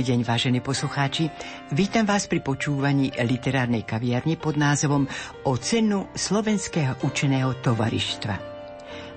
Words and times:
Dobrý 0.00 0.16
deň, 0.16 0.24
vážení 0.24 0.60
poslucháči. 0.64 1.28
Vítam 1.76 2.08
vás 2.08 2.24
pri 2.24 2.40
počúvaní 2.40 3.12
literárnej 3.20 3.84
kaviarne 3.84 4.40
pod 4.40 4.56
názvom 4.56 5.04
O 5.44 5.60
cenu 5.60 6.08
slovenského 6.16 7.04
učeného 7.04 7.60
tovarištva. 7.60 8.40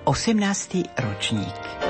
18. 0.04 0.84
ročník. 1.00 1.83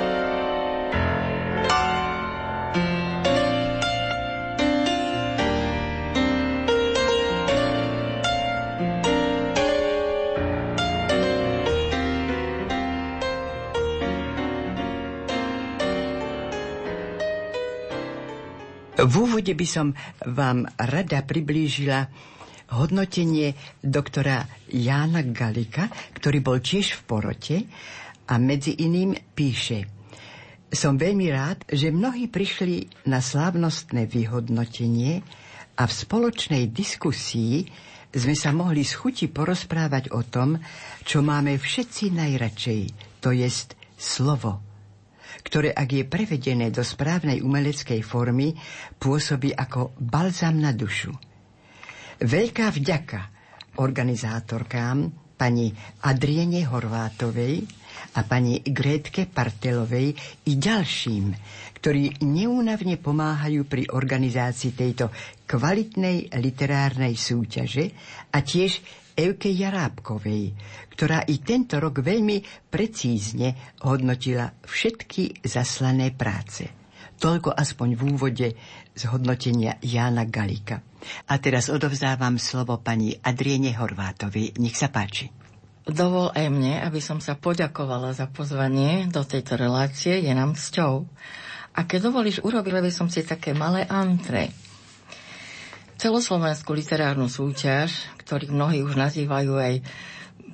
V 19.04 19.14
úvode 19.20 19.52
by 19.52 19.66
som 19.68 19.92
vám 20.24 20.64
rada 20.80 21.20
priblížila 21.20 22.08
hodnotenie 22.72 23.52
doktora 23.84 24.48
Jána 24.72 25.20
Galika, 25.28 25.92
ktorý 26.16 26.40
bol 26.40 26.64
tiež 26.64 26.96
v 26.96 27.00
porote 27.04 27.56
a 28.24 28.40
medzi 28.40 28.72
iným 28.80 29.12
píše 29.36 29.84
Som 30.72 30.96
veľmi 30.96 31.28
rád, 31.28 31.68
že 31.68 31.92
mnohí 31.92 32.32
prišli 32.32 33.04
na 33.04 33.20
slávnostné 33.20 34.08
vyhodnotenie 34.08 35.20
a 35.76 35.84
v 35.84 35.92
spoločnej 35.92 36.72
diskusii 36.72 37.68
sme 38.08 38.32
sa 38.32 38.56
mohli 38.56 38.88
s 38.88 38.96
chuti 38.96 39.28
porozprávať 39.28 40.16
o 40.16 40.24
tom, 40.24 40.56
čo 41.04 41.20
máme 41.20 41.60
všetci 41.60 42.14
najradšej, 42.16 42.82
to 43.20 43.36
jest 43.36 43.76
slovo 44.00 44.63
ktoré 45.44 45.70
ak 45.70 45.88
je 45.92 46.04
prevedené 46.08 46.72
do 46.72 46.80
správnej 46.80 47.44
umeleckej 47.44 48.00
formy, 48.00 48.56
pôsobí 48.96 49.52
ako 49.52 49.92
balzam 50.00 50.56
na 50.58 50.72
dušu. 50.72 51.12
Veľká 52.24 52.72
vďaka 52.72 53.20
organizátorkám 53.76 55.12
pani 55.36 55.68
Adriene 56.06 56.64
Horvátovej 56.64 57.66
a 58.16 58.20
pani 58.24 58.62
Grétke 58.62 59.26
Partelovej 59.26 60.14
i 60.46 60.52
ďalším, 60.54 61.26
ktorí 61.78 62.24
neúnavne 62.24 62.96
pomáhajú 62.96 63.66
pri 63.66 63.90
organizácii 63.90 64.72
tejto 64.72 65.10
kvalitnej 65.44 66.32
literárnej 66.32 67.12
súťaže 67.12 67.92
a 68.32 68.40
tiež 68.40 68.80
Evke 69.14 69.46
Jarábkovej, 69.46 70.58
ktorá 70.90 71.22
i 71.30 71.38
tento 71.38 71.78
rok 71.78 72.02
veľmi 72.02 72.42
precízne 72.66 73.74
hodnotila 73.86 74.50
všetky 74.66 75.46
zaslané 75.46 76.10
práce. 76.10 76.66
Toľko 77.14 77.54
aspoň 77.54 77.88
v 77.94 78.02
úvode 78.10 78.48
z 78.90 79.02
hodnotenia 79.06 79.78
Jána 79.78 80.26
Galika. 80.26 80.82
A 81.30 81.38
teraz 81.38 81.70
odovzdávam 81.70 82.42
slovo 82.42 82.82
pani 82.82 83.14
Adriene 83.14 83.70
Horvátovi. 83.70 84.58
Nech 84.58 84.74
sa 84.74 84.90
páči. 84.90 85.30
Dovol 85.86 86.34
aj 86.34 86.48
mne, 86.50 86.82
aby 86.82 86.98
som 86.98 87.22
sa 87.22 87.38
poďakovala 87.38 88.16
za 88.16 88.26
pozvanie 88.26 89.06
do 89.12 89.22
tejto 89.22 89.54
relácie, 89.54 90.26
je 90.26 90.32
nám 90.34 90.58
cťou. 90.58 91.06
A 91.76 91.86
keď 91.86 92.10
dovolíš, 92.10 92.42
urobila 92.42 92.82
by 92.82 92.90
som 92.90 93.06
si 93.06 93.22
také 93.22 93.54
malé 93.54 93.86
antre 93.86 94.63
celoslovenskú 95.98 96.74
literárnu 96.74 97.30
súťaž, 97.30 97.94
ktorých 98.22 98.52
mnohí 98.52 98.82
už 98.82 98.98
nazývajú 98.98 99.52
aj 99.58 99.74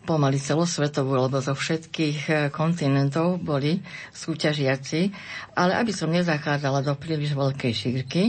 pomaly 0.05 0.41
celosvetovú, 0.41 1.17
lebo 1.17 1.39
zo 1.39 1.55
všetkých 1.55 2.19
eh, 2.29 2.37
kontinentov 2.51 3.39
boli 3.39 3.85
súťažiaci, 4.17 5.13
ale 5.55 5.77
aby 5.77 5.93
som 5.95 6.11
nezachádzala 6.11 6.83
do 6.83 6.95
príliš 6.97 7.37
veľkej 7.37 7.73
šírky, 7.73 8.23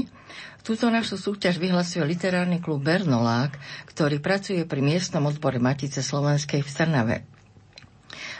Túto 0.62 0.94
našu 0.94 1.18
súťaž 1.18 1.58
vyhlasuje 1.58 2.06
literárny 2.06 2.62
klub 2.62 2.86
Bernolák, 2.86 3.58
ktorý 3.90 4.22
pracuje 4.22 4.62
pri 4.62 4.86
miestnom 4.86 5.26
odbore 5.26 5.58
Matice 5.58 6.06
Slovenskej 6.06 6.62
v 6.62 6.70
Trnave. 6.70 7.18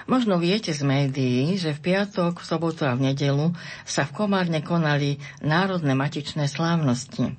Možno 0.06 0.38
viete 0.38 0.70
z 0.70 0.86
médií, 0.86 1.58
že 1.58 1.74
v 1.74 1.82
piatok, 1.82 2.42
v 2.42 2.46
sobotu 2.46 2.86
a 2.86 2.94
v 2.94 3.10
nedelu 3.10 3.58
sa 3.90 4.06
v 4.06 4.14
Komárne 4.14 4.62
konali 4.62 5.18
národné 5.42 5.98
matičné 5.98 6.46
slávnosti. 6.46 7.34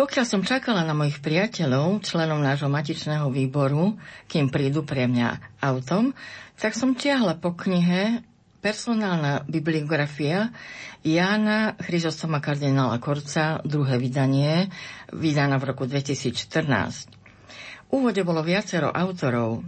Pokiaľ 0.00 0.24
som 0.24 0.40
čakala 0.40 0.80
na 0.80 0.96
mojich 0.96 1.20
priateľov, 1.20 2.00
členov 2.00 2.40
nášho 2.40 2.72
matičného 2.72 3.28
výboru, 3.28 4.00
kým 4.32 4.48
prídu 4.48 4.80
pre 4.80 5.04
mňa 5.04 5.60
autom, 5.60 6.16
tak 6.56 6.72
som 6.72 6.96
tiahla 6.96 7.36
po 7.36 7.52
knihe 7.52 8.24
Personálna 8.64 9.44
bibliografia 9.44 10.56
Jána 11.04 11.76
Chryzostoma 11.84 12.40
kardinála 12.40 12.96
Korca, 12.96 13.60
druhé 13.60 14.00
vydanie, 14.00 14.72
vydaná 15.12 15.60
v 15.60 15.68
roku 15.68 15.84
2014. 15.84 16.48
V 16.64 17.88
úvode 17.92 18.24
bolo 18.24 18.40
viacero 18.40 18.88
autorov. 18.88 19.60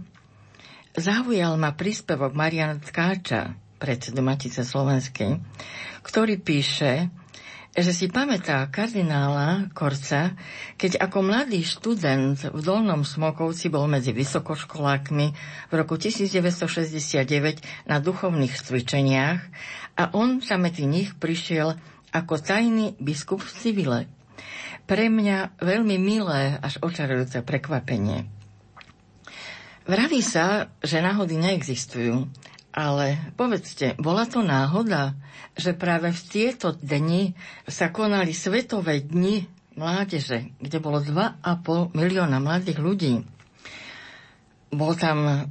Zaujal 0.97 1.61
ma 1.61 1.77
príspevok 1.77 2.33
Mariana 2.33 2.81
Tkáča, 2.81 3.53
predsedu 3.77 4.25
Matice 4.25 4.65
Slovenskej, 4.65 5.37
ktorý 6.01 6.41
píše, 6.41 7.21
že 7.73 7.89
si 7.89 8.05
pamätá 8.05 8.69
kardinála 8.69 9.73
Korca, 9.73 10.37
keď 10.77 11.01
ako 11.09 11.25
mladý 11.25 11.65
študent 11.65 12.37
v 12.53 12.59
Dolnom 12.61 13.01
Smokovci 13.01 13.73
bol 13.73 13.89
medzi 13.89 14.13
vysokoškolákmi 14.13 15.27
v 15.69 15.73
roku 15.73 15.97
1969 15.97 17.89
na 17.89 17.97
duchovných 17.97 18.53
cvičeniach 18.53 19.41
a 19.97 20.03
on 20.13 20.37
sa 20.45 20.61
medzi 20.61 20.85
nich 20.85 21.17
prišiel 21.17 21.73
ako 22.13 22.37
tajný 22.37 22.93
biskup 23.01 23.41
v 23.41 23.51
civile. 23.57 23.99
Pre 24.85 25.09
mňa 25.09 25.57
veľmi 25.57 25.97
milé 25.97 26.61
až 26.61 26.77
očarujúce 26.85 27.41
prekvapenie. 27.41 28.29
Vraví 29.83 30.21
sa, 30.21 30.69
že 30.79 31.01
náhody 31.01 31.41
neexistujú, 31.41 32.29
ale 32.73 33.21
povedzte, 33.37 33.93
bola 34.01 34.25
to 34.25 34.41
náhoda, 34.41 35.13
že 35.53 35.77
práve 35.77 36.09
v 36.09 36.21
tieto 36.25 36.73
dni 36.73 37.37
sa 37.69 37.93
konali 37.93 38.33
Svetové 38.33 39.05
dni 39.05 39.45
mládeže, 39.77 40.49
kde 40.57 40.77
bolo 40.81 40.97
2,5 40.97 41.93
milióna 41.93 42.41
mladých 42.41 42.79
ľudí. 42.81 43.13
Bol 44.73 44.97
tam 44.97 45.49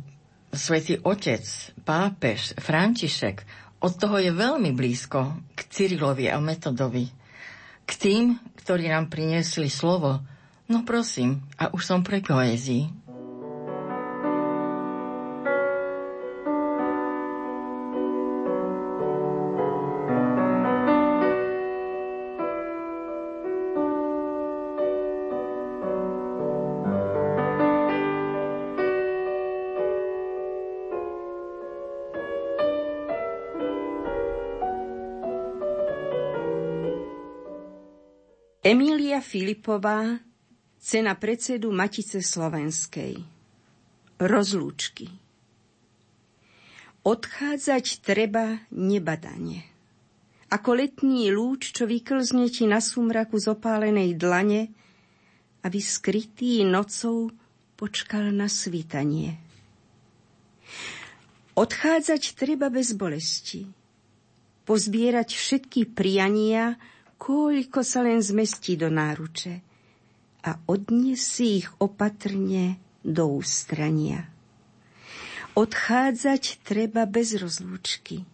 svätý 0.51 0.99
Otec, 1.01 1.43
pápež, 1.87 2.59
František. 2.59 3.47
Od 3.83 3.93
toho 3.95 4.19
je 4.19 4.31
veľmi 4.31 4.75
blízko 4.75 5.39
k 5.55 5.61
Cyrilovi 5.67 6.27
a 6.31 6.39
Metodovi. 6.39 7.07
K 7.83 7.91
tým, 7.99 8.39
ktorí 8.63 8.87
nám 8.91 9.11
priniesli 9.11 9.67
slovo. 9.67 10.23
No 10.71 10.87
prosím, 10.87 11.43
a 11.59 11.71
už 11.75 11.83
som 11.83 12.01
pre 12.07 12.23
poézii. 12.23 12.87
Filipová, 39.33 40.21
cena 40.77 41.17
predsedu 41.17 41.73
Matice 41.73 42.21
Slovenskej. 42.21 43.17
Rozlúčky. 44.21 45.09
Odchádzať 47.01 48.05
treba 48.05 48.61
nebadane. 48.69 49.65
Ako 50.53 50.77
letný 50.77 51.33
lúč, 51.33 51.73
čo 51.73 51.89
vyklzne 51.89 52.45
ti 52.53 52.69
na 52.69 52.85
sumraku 52.85 53.41
zopálenej 53.41 54.21
dlane, 54.21 54.69
aby 55.65 55.81
skrytý 55.81 56.61
nocou 56.69 57.33
počkal 57.81 58.37
na 58.37 58.53
svítanie. 58.53 59.41
Odchádzať 61.57 62.37
treba 62.37 62.69
bez 62.69 62.93
bolesti. 62.93 63.65
Pozbierať 64.69 65.33
všetky 65.33 65.89
priania, 65.89 66.77
koľko 67.23 67.87
sa 67.87 68.03
len 68.03 68.19
zmestí 68.19 68.75
do 68.75 68.91
náruče 68.91 69.63
a 70.43 70.59
odniesí 70.67 71.63
ich 71.63 71.71
opatrne 71.79 72.83
do 73.07 73.39
ústrania. 73.39 74.27
Odchádzať 75.55 76.67
treba 76.67 77.07
bez 77.07 77.39
rozlúčky, 77.39 78.27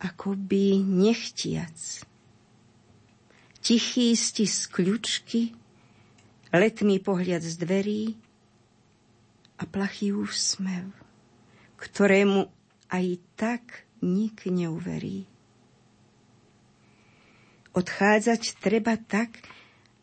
akoby 0.00 0.80
nechtiac. 0.80 1.76
Tichý 3.60 4.16
stisk 4.16 4.80
kľučky, 4.80 5.52
letný 6.56 7.04
pohľad 7.04 7.44
z 7.44 7.54
dverí 7.60 8.02
a 9.60 9.68
plachý 9.68 10.16
úsmev, 10.16 10.88
ktorému 11.76 12.48
aj 12.88 13.06
tak 13.36 13.84
nik 14.00 14.48
neuverí. 14.48 15.31
Odchádzať 17.72 18.60
treba 18.60 19.00
tak, 19.00 19.42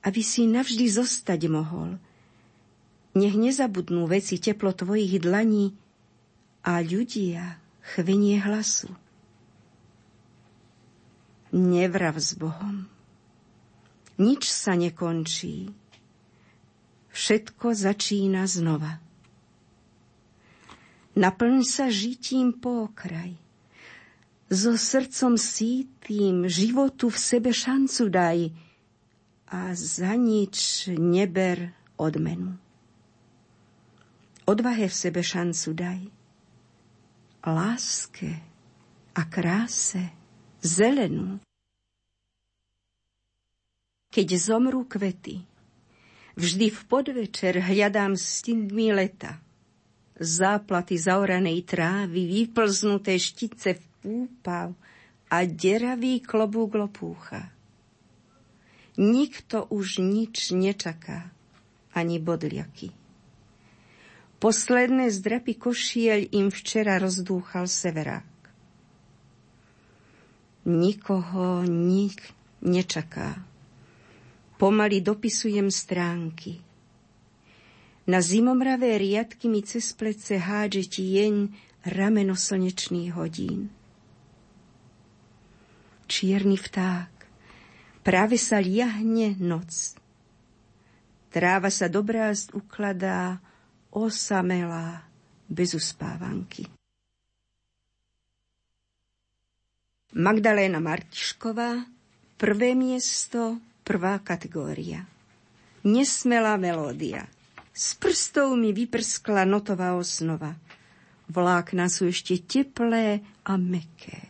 aby 0.02 0.22
si 0.26 0.50
navždy 0.50 0.86
zostať 0.90 1.42
mohol– 1.50 1.96
nech 3.18 3.34
nezabudnú 3.34 4.06
veci 4.06 4.38
teplo 4.38 4.72
tvojich 4.72 5.18
dlaní 5.22 5.74
a 6.62 6.80
ľudia 6.80 7.58
chvenie 7.96 8.38
hlasu. 8.38 8.94
Nevrav 11.50 12.22
s 12.22 12.38
Bohom. 12.38 12.86
Nič 14.22 14.46
sa 14.46 14.78
nekončí. 14.78 15.74
Všetko 17.10 17.74
začína 17.74 18.46
znova. 18.46 19.02
Naplň 21.18 21.66
sa 21.66 21.90
žitím 21.90 22.54
po 22.54 22.86
okraj. 22.86 23.34
So 24.50 24.74
srdcom 24.74 25.38
sítým 25.38 26.50
životu 26.50 27.14
v 27.14 27.18
sebe 27.22 27.54
šancu 27.54 28.10
daj 28.10 28.50
a 29.46 29.78
za 29.78 30.18
nič 30.18 30.90
neber 30.98 31.70
odmenu. 32.02 32.58
Odvahe 34.50 34.90
v 34.90 34.96
sebe 34.98 35.22
šancu 35.22 35.70
daj. 35.78 36.02
Láske 37.46 38.42
a 39.14 39.22
kráse 39.30 40.10
zelenú. 40.66 41.38
Keď 44.10 44.28
zomrú 44.34 44.90
kvety, 44.90 45.46
vždy 46.34 46.74
v 46.74 46.82
podvečer 46.90 47.62
hľadám 47.62 48.18
stindmi 48.18 48.98
leta. 48.98 49.38
Záplaty 50.18 50.98
zaoranej 50.98 51.70
trávy, 51.70 52.26
vyplznuté 52.26 53.22
štice 53.22 53.78
v 53.78 53.89
púpav 54.00 54.74
a 55.30 55.46
deravý 55.46 56.20
klobúk 56.24 56.76
lopúcha. 56.76 57.54
Nikto 59.00 59.70
už 59.72 60.04
nič 60.04 60.52
nečaká, 60.52 61.32
ani 61.96 62.20
bodliaky. 62.20 62.92
Posledné 64.40 65.12
zdrapy 65.12 65.56
košiel 65.56 66.32
im 66.32 66.48
včera 66.52 66.96
rozdúchal 67.00 67.68
severák. 67.68 68.28
Nikoho 70.68 71.64
nik 71.64 72.20
nečaká. 72.64 73.40
Pomaly 74.60 75.00
dopisujem 75.00 75.72
stránky. 75.72 76.60
Na 78.08 78.20
zimomravé 78.20 79.00
riadky 79.00 79.48
mi 79.48 79.64
cez 79.64 79.96
plece 79.96 80.36
hádže 80.36 81.00
tieň 81.00 81.56
rameno 81.88 82.36
slnečných 82.36 83.16
hodín. 83.16 83.72
Čierny 86.10 86.58
vták, 86.58 87.14
práve 88.02 88.42
sa 88.42 88.58
liahne 88.58 89.38
noc. 89.38 89.94
Tráva 91.30 91.70
sa 91.70 91.86
dobrázd 91.86 92.58
ukladá, 92.58 93.38
osamelá, 93.94 95.06
bez 95.46 95.78
uspávanky. 95.78 96.66
Magdaléna 100.18 100.82
Martišková, 100.82 101.86
prvé 102.42 102.74
miesto, 102.74 103.62
prvá 103.86 104.18
kategória. 104.26 105.06
Nesmelá 105.86 106.58
melódia. 106.58 107.30
S 107.70 107.94
prstov 107.94 108.58
mi 108.58 108.74
vyprskla 108.74 109.46
notová 109.46 109.94
osnova. 109.94 110.58
Vlákna 111.30 111.86
sú 111.86 112.10
ešte 112.10 112.42
teplé 112.42 113.22
a 113.46 113.54
meké. 113.62 114.29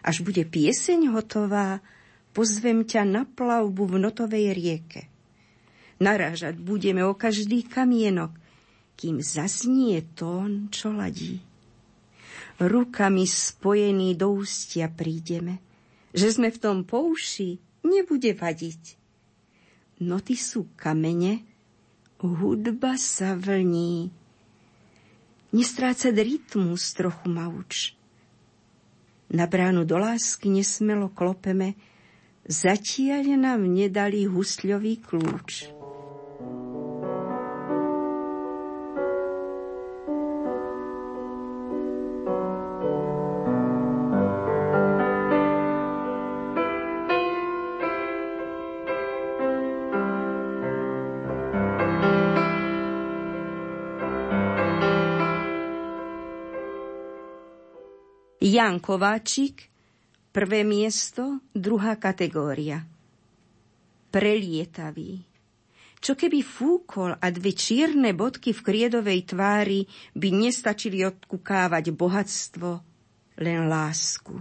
Až 0.00 0.24
bude 0.24 0.42
pieseň 0.48 1.12
hotová, 1.12 1.84
pozvem 2.32 2.86
ťa 2.86 3.02
na 3.04 3.22
plavbu 3.28 3.84
v 3.84 3.96
notovej 4.00 4.56
rieke. 4.56 5.10
Narážať 6.00 6.56
budeme 6.56 7.04
o 7.04 7.12
každý 7.12 7.68
kamienok, 7.68 8.32
kým 8.96 9.20
zaznie 9.20 10.00
tón, 10.16 10.72
čo 10.72 10.92
ladí. 10.92 11.44
Rukami 12.60 13.24
spojení 13.24 14.16
do 14.16 14.36
ústia 14.40 14.88
prídeme, 14.92 15.60
že 16.12 16.32
sme 16.32 16.52
v 16.52 16.60
tom 16.60 16.76
pouši, 16.84 17.60
nebude 17.84 18.36
vadiť. 18.36 19.00
Noty 20.00 20.36
sú 20.36 20.68
kamene, 20.76 21.44
hudba 22.20 22.96
sa 22.96 23.36
vlní. 23.36 24.12
Nestrácať 25.52 26.14
rytmus 26.16 26.92
trochu 26.96 27.26
mauč. 27.28 27.99
Na 29.30 29.46
bránu 29.46 29.86
do 29.86 29.94
lásky 29.94 30.50
nesmelo 30.50 31.06
klopeme, 31.14 31.78
zatiaľ 32.50 33.38
nám 33.38 33.62
nedali 33.62 34.26
husľový 34.26 34.98
kľúč. 35.06 35.79
Jan 58.40 58.80
Kováčik, 58.80 59.68
prvé 60.32 60.64
miesto, 60.64 61.44
druhá 61.52 62.00
kategória. 62.00 62.88
Prelietavý. 64.08 65.20
Čo 66.00 66.16
keby 66.16 66.40
fúkol 66.40 67.12
a 67.20 67.26
dve 67.28 67.52
čierne 67.52 68.16
bodky 68.16 68.56
v 68.56 68.64
kriedovej 68.64 69.28
tvári 69.28 69.84
by 70.16 70.28
nestačili 70.32 71.04
odkukávať 71.04 71.92
bohatstvo, 71.92 72.80
len 73.44 73.68
lásku. 73.68 74.32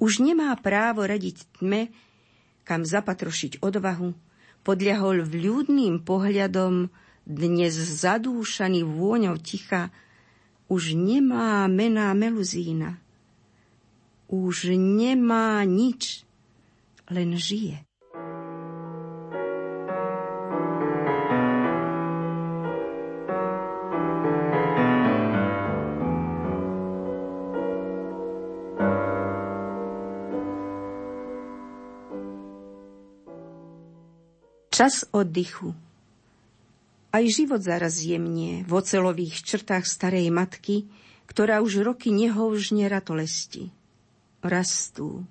Už 0.00 0.24
nemá 0.24 0.56
právo 0.56 1.04
radiť 1.04 1.60
tme, 1.60 1.92
kam 2.64 2.88
zapatrošiť 2.88 3.60
odvahu, 3.60 4.16
podľahol 4.64 5.28
vľúdným 5.28 6.00
pohľadom, 6.00 6.88
dnes 7.28 7.76
zadúšaný 7.76 8.88
vôňou 8.88 9.36
ticha, 9.36 9.92
už 10.70 10.94
nemá 10.94 11.66
mená 11.66 12.14
meluzína. 12.14 13.02
Už 14.30 14.70
nemá 14.78 15.66
nič, 15.66 16.22
len 17.10 17.34
žije. 17.34 17.82
Čas 34.70 35.04
oddychu 35.10 35.89
aj 37.10 37.24
život 37.26 37.60
zaraz 37.62 38.02
jemnie 38.02 38.62
v 38.66 38.70
ocelových 38.70 39.42
črtách 39.42 39.86
starej 39.86 40.30
matky, 40.30 40.86
ktorá 41.26 41.62
už 41.62 41.86
roky 41.86 42.10
nehovžne 42.10 42.86
ratolesti. 42.90 43.70
Rastú. 44.42 45.26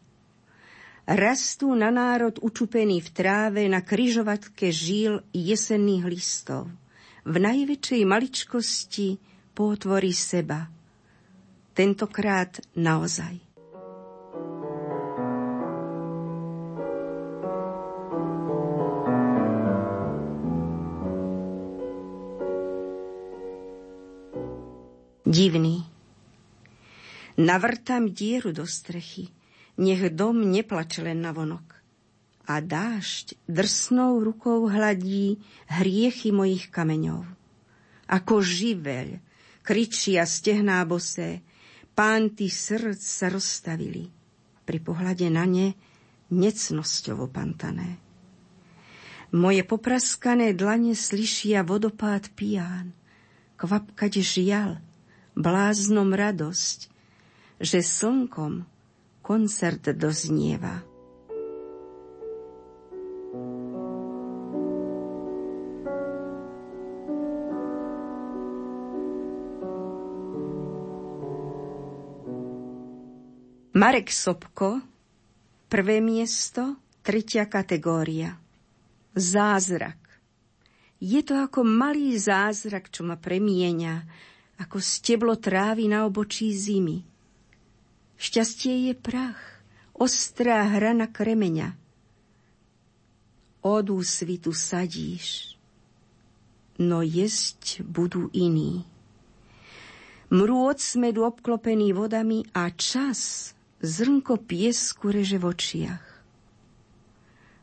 Rastú 1.10 1.74
na 1.74 1.90
národ 1.90 2.38
učupený 2.38 3.02
v 3.02 3.10
tráve 3.10 3.66
na 3.66 3.82
kryžovatke 3.82 4.70
žíl 4.70 5.26
jesenných 5.34 6.06
listov. 6.06 6.70
V 7.26 7.36
najväčšej 7.42 8.02
maličkosti 8.06 9.10
potvorí 9.58 10.14
seba. 10.14 10.70
Tentokrát 11.74 12.62
naozaj. 12.78 13.49
Divný. 25.40 25.88
Navrtám 27.40 28.12
dieru 28.12 28.52
do 28.52 28.68
strechy, 28.68 29.32
nech 29.80 30.12
dom 30.12 30.44
neplače 30.44 31.00
len 31.00 31.24
na 31.24 31.32
vonok. 31.32 31.80
A 32.44 32.60
dážď 32.60 33.40
drsnou 33.48 34.20
rukou 34.20 34.68
hladí 34.68 35.40
hriechy 35.72 36.36
mojich 36.36 36.68
kameňov. 36.68 37.24
Ako 38.12 38.44
živeľ, 38.44 39.24
kričia 39.64 40.28
stehná 40.28 40.84
bosé, 40.84 41.40
pánty 41.96 42.52
srdc 42.52 43.00
sa 43.00 43.32
rozstavili. 43.32 44.12
Pri 44.68 44.80
pohľade 44.84 45.32
na 45.32 45.48
ne 45.48 45.72
necnosťovo 46.36 47.32
pantané. 47.32 47.96
Moje 49.32 49.64
popraskané 49.64 50.52
dlane 50.52 51.00
slyšia 51.00 51.64
vodopád 51.64 52.28
piján, 52.36 52.92
kvapkať 53.56 54.20
žial, 54.20 54.84
bláznom 55.40 56.12
radosť, 56.12 56.92
že 57.64 57.80
slnkom 57.80 58.68
koncert 59.24 59.88
doznieva. 59.96 60.84
Marek 73.80 74.12
Sobko, 74.12 74.84
prvé 75.72 76.04
miesto, 76.04 76.76
tretia 77.00 77.48
kategória. 77.48 78.36
Zázrak. 79.16 79.96
Je 81.00 81.24
to 81.24 81.40
ako 81.40 81.64
malý 81.64 82.20
zázrak, 82.20 82.92
čo 82.92 83.08
ma 83.08 83.16
premieňa, 83.16 84.04
ako 84.60 84.78
steblo 84.84 85.40
trávy 85.40 85.88
na 85.88 86.04
obočí 86.04 86.52
zimy. 86.52 87.08
Šťastie 88.20 88.92
je 88.92 88.94
prach, 88.94 89.40
ostrá 89.96 90.68
hrana 90.68 91.08
kremeňa. 91.08 91.80
Od 93.64 93.86
úsvitu 93.92 94.52
sadíš, 94.52 95.56
no 96.80 97.00
jesť 97.04 97.84
budú 97.84 98.28
iní. 98.36 98.84
Mrôd 100.30 100.78
smedu 100.80 101.26
obklopený 101.26 101.96
vodami 101.96 102.46
a 102.54 102.70
čas 102.76 103.52
zrnko 103.82 104.44
piesku 104.44 105.10
reže 105.10 105.40
v 105.40 105.46
očiach. 105.50 106.06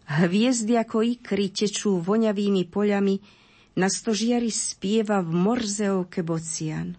Hviezdy 0.07 0.75
ako 0.81 1.03
ikry 1.03 1.51
tečú 1.51 1.99
voňavými 1.99 2.67
poľami, 2.67 3.15
na 3.77 3.93
stožiari 3.93 4.49
spieva 4.49 5.21
v 5.21 5.31
morzeovke 5.37 6.25
bocian. 6.25 6.97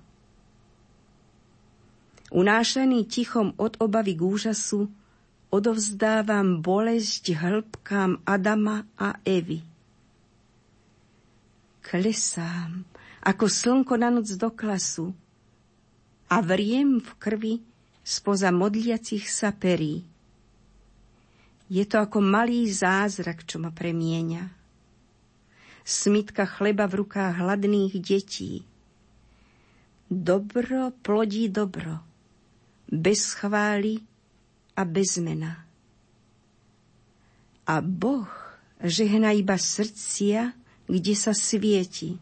Unášaný 2.29 3.09
tichom 3.09 3.57
od 3.57 3.81
obavy 3.81 4.13
k 4.13 4.21
úžasu, 4.21 4.91
odovzdávam 5.49 6.59
bolesť 6.59 7.33
hĺbkám 7.33 8.21
Adama 8.27 8.83
a 8.99 9.15
Evy. 9.23 9.63
Klesám, 11.81 12.83
ako 13.23 13.45
slnko 13.47 13.95
na 13.95 14.11
noc 14.11 14.27
do 14.35 14.51
klasu 14.51 15.15
a 16.27 16.43
vriem 16.43 16.99
v 16.99 17.09
krvi 17.15 17.53
spoza 18.03 18.51
modliacich 18.51 19.31
sa 19.31 19.55
perí. 19.55 20.03
Je 21.71 21.83
to 21.87 21.99
ako 21.99 22.19
malý 22.19 22.67
zázrak, 22.67 23.47
čo 23.47 23.59
ma 23.59 23.71
premieňa. 23.71 24.56
Smitka 25.87 26.43
chleba 26.43 26.83
v 26.83 26.99
rukách 26.99 27.39
hladných 27.39 27.95
detí. 28.03 28.67
Dobro 30.11 30.91
plodí 30.99 31.47
dobro, 31.47 32.03
bez 32.91 33.31
chvály 33.31 34.03
a 34.75 34.83
bez 34.83 35.15
mena. 35.23 35.63
A 37.63 37.79
Boh 37.79 38.27
žehna 38.83 39.31
iba 39.31 39.55
srdcia, 39.55 40.51
kde 40.91 41.13
sa 41.15 41.31
svieti. 41.31 42.19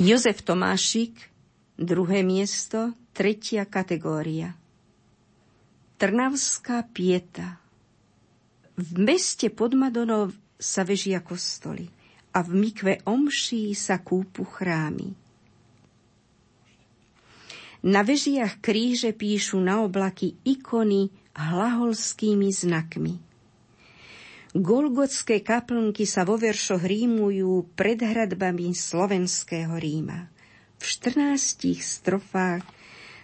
Jozef 0.00 0.40
Tomášik, 0.40 1.12
druhé 1.76 2.24
miesto, 2.24 2.96
tretia 3.12 3.68
kategória. 3.68 4.56
Trnavská 6.00 6.88
pieta. 6.88 7.60
V 8.80 8.96
meste 8.96 9.52
pod 9.52 9.76
Madonou 9.76 10.32
sa 10.56 10.88
vežia 10.88 11.20
kostoly 11.20 11.92
a 12.32 12.40
v 12.40 12.48
mikve 12.64 13.04
omší 13.04 13.76
sa 13.76 14.00
kúpu 14.00 14.40
chrámy. 14.48 15.12
Na 17.84 18.00
vežiach 18.00 18.56
kríže 18.64 19.12
píšu 19.12 19.60
na 19.60 19.84
oblaky 19.84 20.32
ikony 20.48 21.12
hlaholskými 21.36 22.48
znakmi– 22.48 23.20
Golgotské 24.50 25.46
kaplnky 25.46 26.02
sa 26.02 26.26
vo 26.26 26.34
veršoch 26.34 26.82
rímujú 26.82 27.70
pred 27.78 28.02
hradbami 28.02 28.74
slovenského 28.74 29.78
Ríma. 29.78 30.26
V 30.74 30.82
14 30.82 31.78
strofách 31.78 32.66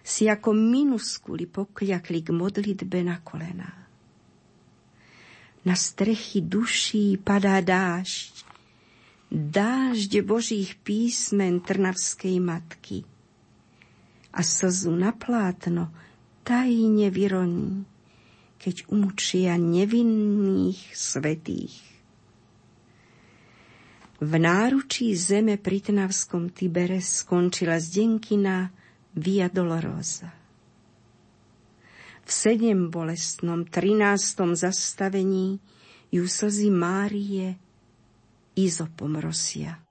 si 0.06 0.30
ako 0.30 0.54
minuskuli 0.54 1.50
pokľakli 1.50 2.23
k 2.23 2.30
modlitbe 2.30 3.02
na 3.02 3.18
kolena. 3.26 3.66
Na 5.66 5.75
strechy 5.75 6.47
duší 6.47 7.18
padá 7.18 7.59
dážď, 7.59 8.47
dážď 9.35 10.23
Božích 10.23 10.78
písmen 10.78 11.59
Trnavskej 11.59 12.38
matky 12.38 13.02
a 14.30 14.47
slzu 14.47 14.95
na 14.95 15.11
plátno 15.11 15.90
tajne 16.47 17.11
vyroní 17.11 17.95
keď 18.56 18.88
umúčia 18.90 19.54
nevinných 19.60 20.80
svetých. 20.92 21.76
V 24.16 24.32
náručí 24.40 25.12
zeme 25.12 25.60
pri 25.60 25.92
Tnavskom 25.92 26.48
Tibere 26.48 27.04
skončila 27.04 27.76
zdenkina 27.76 28.72
Via 29.12 29.52
Dolorosa. 29.52 30.32
V 32.26 32.30
sedem 32.32 32.90
bolestnom 32.90 33.68
trinástom 33.68 34.56
zastavení 34.56 35.62
ju 36.10 36.25
slzy 36.26 36.72
Márie 36.72 37.54
izopomrosia. 38.56 39.85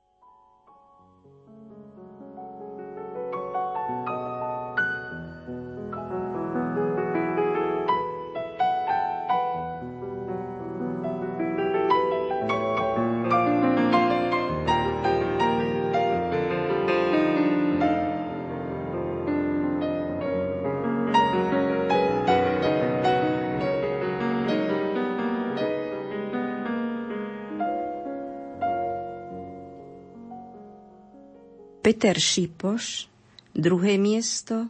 Peter 32.06 32.22
Šipoš, 32.22 33.10
druhé 33.50 33.98
miesto, 33.98 34.70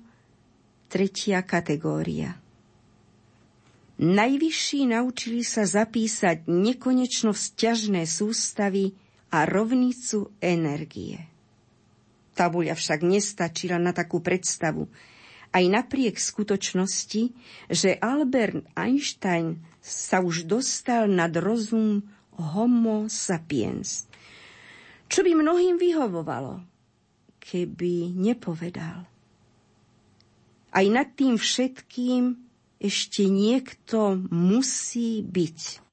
tretia 0.88 1.44
kategória. 1.44 2.39
Najvyšší 4.00 4.96
naučili 4.96 5.44
sa 5.44 5.68
zapísať 5.68 6.48
nekonečno 6.48 7.36
vzťažné 7.36 8.08
sústavy 8.08 8.96
a 9.36 9.44
rovnicu 9.44 10.32
energie. 10.39 11.27
Tabuľa 12.39 12.72
však 12.72 13.04
nestačila 13.04 13.84
na 13.84 13.92
takú 13.92 14.24
predstavu. 14.24 14.88
Aj 15.51 15.63
napriek 15.68 16.15
skutočnosti, 16.15 17.36
že 17.68 18.00
Albert 18.00 18.63
Einstein 18.80 19.60
sa 19.84 20.24
už 20.24 20.48
dostal 20.48 21.12
nad 21.12 21.36
rozum 21.36 22.00
homo 22.39 23.12
sapiens. 23.12 24.08
Čo 25.12 25.20
by 25.20 25.36
mnohým 25.36 25.75
vyhovovalo, 25.75 26.75
keby 27.46 28.10
nepovedal. 28.12 29.06
Aj 30.75 30.86
nad 30.92 31.08
tým 31.16 31.40
všetkým 31.40 32.36
ešte 32.82 33.30
niekto 33.32 34.20
musí 34.34 35.24
byť. 35.24 35.85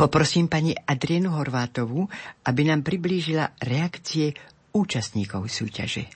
Poprosím 0.00 0.48
pani 0.48 0.72
Adrienu 0.72 1.36
Horvátovú, 1.36 2.08
aby 2.48 2.64
nám 2.64 2.80
priblížila 2.80 3.52
reakcie 3.60 4.32
účastníkov 4.72 5.52
súťaže. 5.52 6.08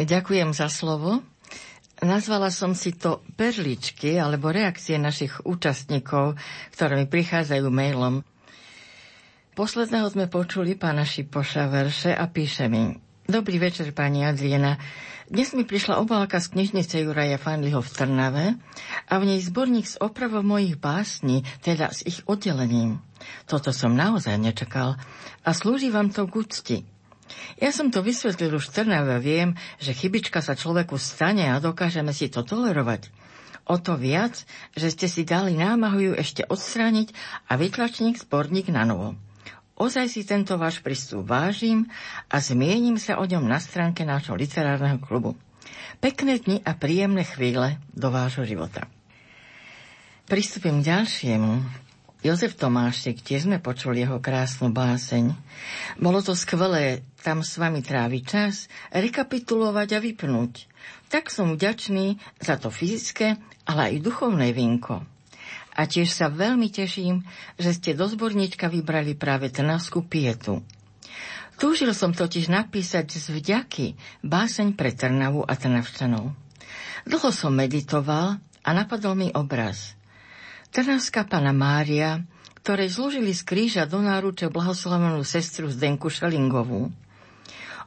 Ďakujem 0.00 0.56
za 0.56 0.72
slovo. 0.72 1.20
Nazvala 2.00 2.48
som 2.48 2.72
si 2.72 2.96
to 2.96 3.20
perličky 3.36 4.16
alebo 4.16 4.48
reakcie 4.48 4.96
našich 4.96 5.44
účastníkov, 5.44 6.40
ktoré 6.72 6.96
mi 6.96 7.04
prichádzajú 7.04 7.68
mailom. 7.68 8.24
Posledného 9.52 10.08
sme 10.08 10.32
počuli 10.32 10.72
pána 10.72 11.04
Šipoša 11.04 11.68
verše 11.68 12.16
a 12.16 12.24
píše 12.32 12.72
mi 12.72 12.96
Dobrý 13.30 13.62
večer, 13.62 13.94
pani 13.94 14.26
Adriena. 14.26 14.74
Dnes 15.30 15.54
mi 15.54 15.62
prišla 15.62 16.02
obálka 16.02 16.42
z 16.42 16.50
knižnice 16.50 16.98
Juraja 16.98 17.38
Fanliho 17.38 17.78
v 17.78 17.90
Trnave 17.94 18.46
a 19.06 19.14
v 19.22 19.24
nej 19.30 19.38
zborník 19.38 19.86
s 19.86 20.02
opravou 20.02 20.42
mojich 20.42 20.74
básní, 20.74 21.46
teda 21.62 21.94
s 21.94 22.02
ich 22.02 22.26
oddelením. 22.26 22.98
Toto 23.46 23.70
som 23.70 23.94
naozaj 23.94 24.34
nečakal 24.34 24.98
a 25.46 25.50
slúži 25.54 25.94
vám 25.94 26.10
to 26.10 26.26
k 26.26 26.34
úcti. 26.42 26.76
Ja 27.62 27.70
som 27.70 27.94
to 27.94 28.02
vysvetlil 28.02 28.50
už 28.58 28.66
v 28.66 28.82
Trnave 28.82 29.14
a 29.14 29.22
viem, 29.22 29.54
že 29.78 29.94
chybička 29.94 30.42
sa 30.42 30.58
človeku 30.58 30.98
stane 30.98 31.54
a 31.54 31.62
dokážeme 31.62 32.10
si 32.10 32.26
to 32.26 32.42
tolerovať. 32.42 33.14
O 33.70 33.78
to 33.78 33.94
viac, 33.94 34.42
že 34.74 34.90
ste 34.90 35.06
si 35.06 35.22
dali 35.22 35.54
námahu 35.54 36.02
ju 36.02 36.12
ešte 36.18 36.42
odstrániť 36.50 37.14
a 37.46 37.54
vytlačník 37.54 38.18
zborník 38.18 38.74
na 38.74 38.82
novo. 38.82 39.14
Ozaj 39.80 40.12
si 40.12 40.28
tento 40.28 40.60
váš 40.60 40.84
prístup 40.84 41.24
vážim 41.24 41.88
a 42.28 42.36
zmienim 42.36 43.00
sa 43.00 43.16
o 43.16 43.24
ňom 43.24 43.48
na 43.48 43.56
stránke 43.56 44.04
nášho 44.04 44.36
literárneho 44.36 45.00
klubu. 45.00 45.40
Pekné 46.04 46.36
dni 46.36 46.60
a 46.68 46.76
príjemné 46.76 47.24
chvíle 47.24 47.80
do 47.96 48.12
vášho 48.12 48.44
života. 48.44 48.84
Pristúpim 50.28 50.84
k 50.84 50.92
ďalšiemu. 50.92 51.64
Jozef 52.20 52.60
Tomášek, 52.60 53.24
tiež 53.24 53.48
sme 53.48 53.56
počuli 53.56 54.04
jeho 54.04 54.20
krásnu 54.20 54.68
báseň. 54.68 55.32
Bolo 55.96 56.20
to 56.20 56.36
skvelé 56.36 57.00
tam 57.24 57.40
s 57.40 57.56
vami 57.56 57.80
tráviť 57.80 58.22
čas, 58.28 58.68
rekapitulovať 58.92 59.96
a 59.96 59.98
vypnúť. 60.04 60.68
Tak 61.08 61.32
som 61.32 61.56
vďačný 61.56 62.20
za 62.36 62.60
to 62.60 62.68
fyzické, 62.68 63.40
ale 63.64 63.96
aj 63.96 64.04
duchovné 64.04 64.52
vinko. 64.52 65.00
A 65.80 65.88
tiež 65.88 66.12
sa 66.12 66.28
veľmi 66.28 66.68
teším, 66.68 67.24
že 67.56 67.72
ste 67.72 67.96
do 67.96 68.04
zborníčka 68.04 68.68
vybrali 68.68 69.16
práve 69.16 69.48
Trnavskú 69.48 70.04
pietu. 70.04 70.60
Túžil 71.56 71.96
som 71.96 72.12
totiž 72.12 72.52
napísať 72.52 73.16
z 73.16 73.32
vďaky 73.32 73.96
báseň 74.20 74.76
pre 74.76 74.92
Trnavu 74.92 75.40
a 75.40 75.56
Trnavčanov. 75.56 76.36
Dlho 77.08 77.30
som 77.32 77.56
meditoval 77.56 78.36
a 78.60 78.70
napadol 78.76 79.16
mi 79.16 79.28
obraz. 79.32 79.96
Trnavská 80.68 81.24
pana 81.24 81.56
Mária, 81.56 82.28
ktorej 82.60 82.92
zložili 82.92 83.32
z 83.32 83.40
kríža 83.40 83.88
do 83.88 84.04
náruče 84.04 84.52
blahoslavenú 84.52 85.24
sestru 85.24 85.72
Zdenku 85.72 86.12
Šelingovú. 86.12 86.92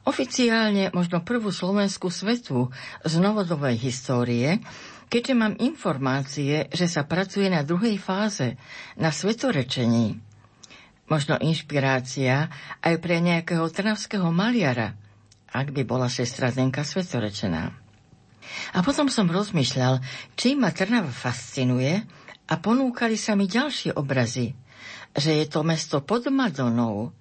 Oficiálne 0.02 0.90
možno 0.90 1.22
prvú 1.22 1.54
slovenskú 1.54 2.10
svetu 2.10 2.74
z 3.06 3.14
novodovej 3.22 3.78
histórie, 3.78 4.60
Keďže 5.08 5.34
mám 5.36 5.54
informácie, 5.60 6.66
že 6.72 6.86
sa 6.88 7.04
pracuje 7.04 7.46
na 7.52 7.62
druhej 7.62 8.00
fáze, 8.00 8.56
na 8.96 9.12
svetorečení, 9.12 10.18
možno 11.06 11.36
inšpirácia 11.36 12.48
aj 12.80 12.94
pre 13.00 13.20
nejakého 13.20 13.68
trnavského 13.68 14.28
maliara, 14.32 14.96
ak 15.52 15.70
by 15.70 15.82
bola 15.84 16.08
sestra 16.08 16.50
Zenka 16.50 16.82
svetorečená. 16.82 17.70
A 18.76 18.78
potom 18.84 19.08
som 19.08 19.28
rozmýšľal, 19.28 20.04
či 20.36 20.56
ma 20.56 20.72
Trnava 20.72 21.12
fascinuje 21.12 22.04
a 22.44 22.54
ponúkali 22.60 23.16
sa 23.16 23.32
mi 23.36 23.48
ďalšie 23.48 23.96
obrazy, 23.96 24.52
že 25.16 25.30
je 25.40 25.46
to 25.48 25.64
mesto 25.64 26.04
pod 26.04 26.28
Madonou, 26.28 27.14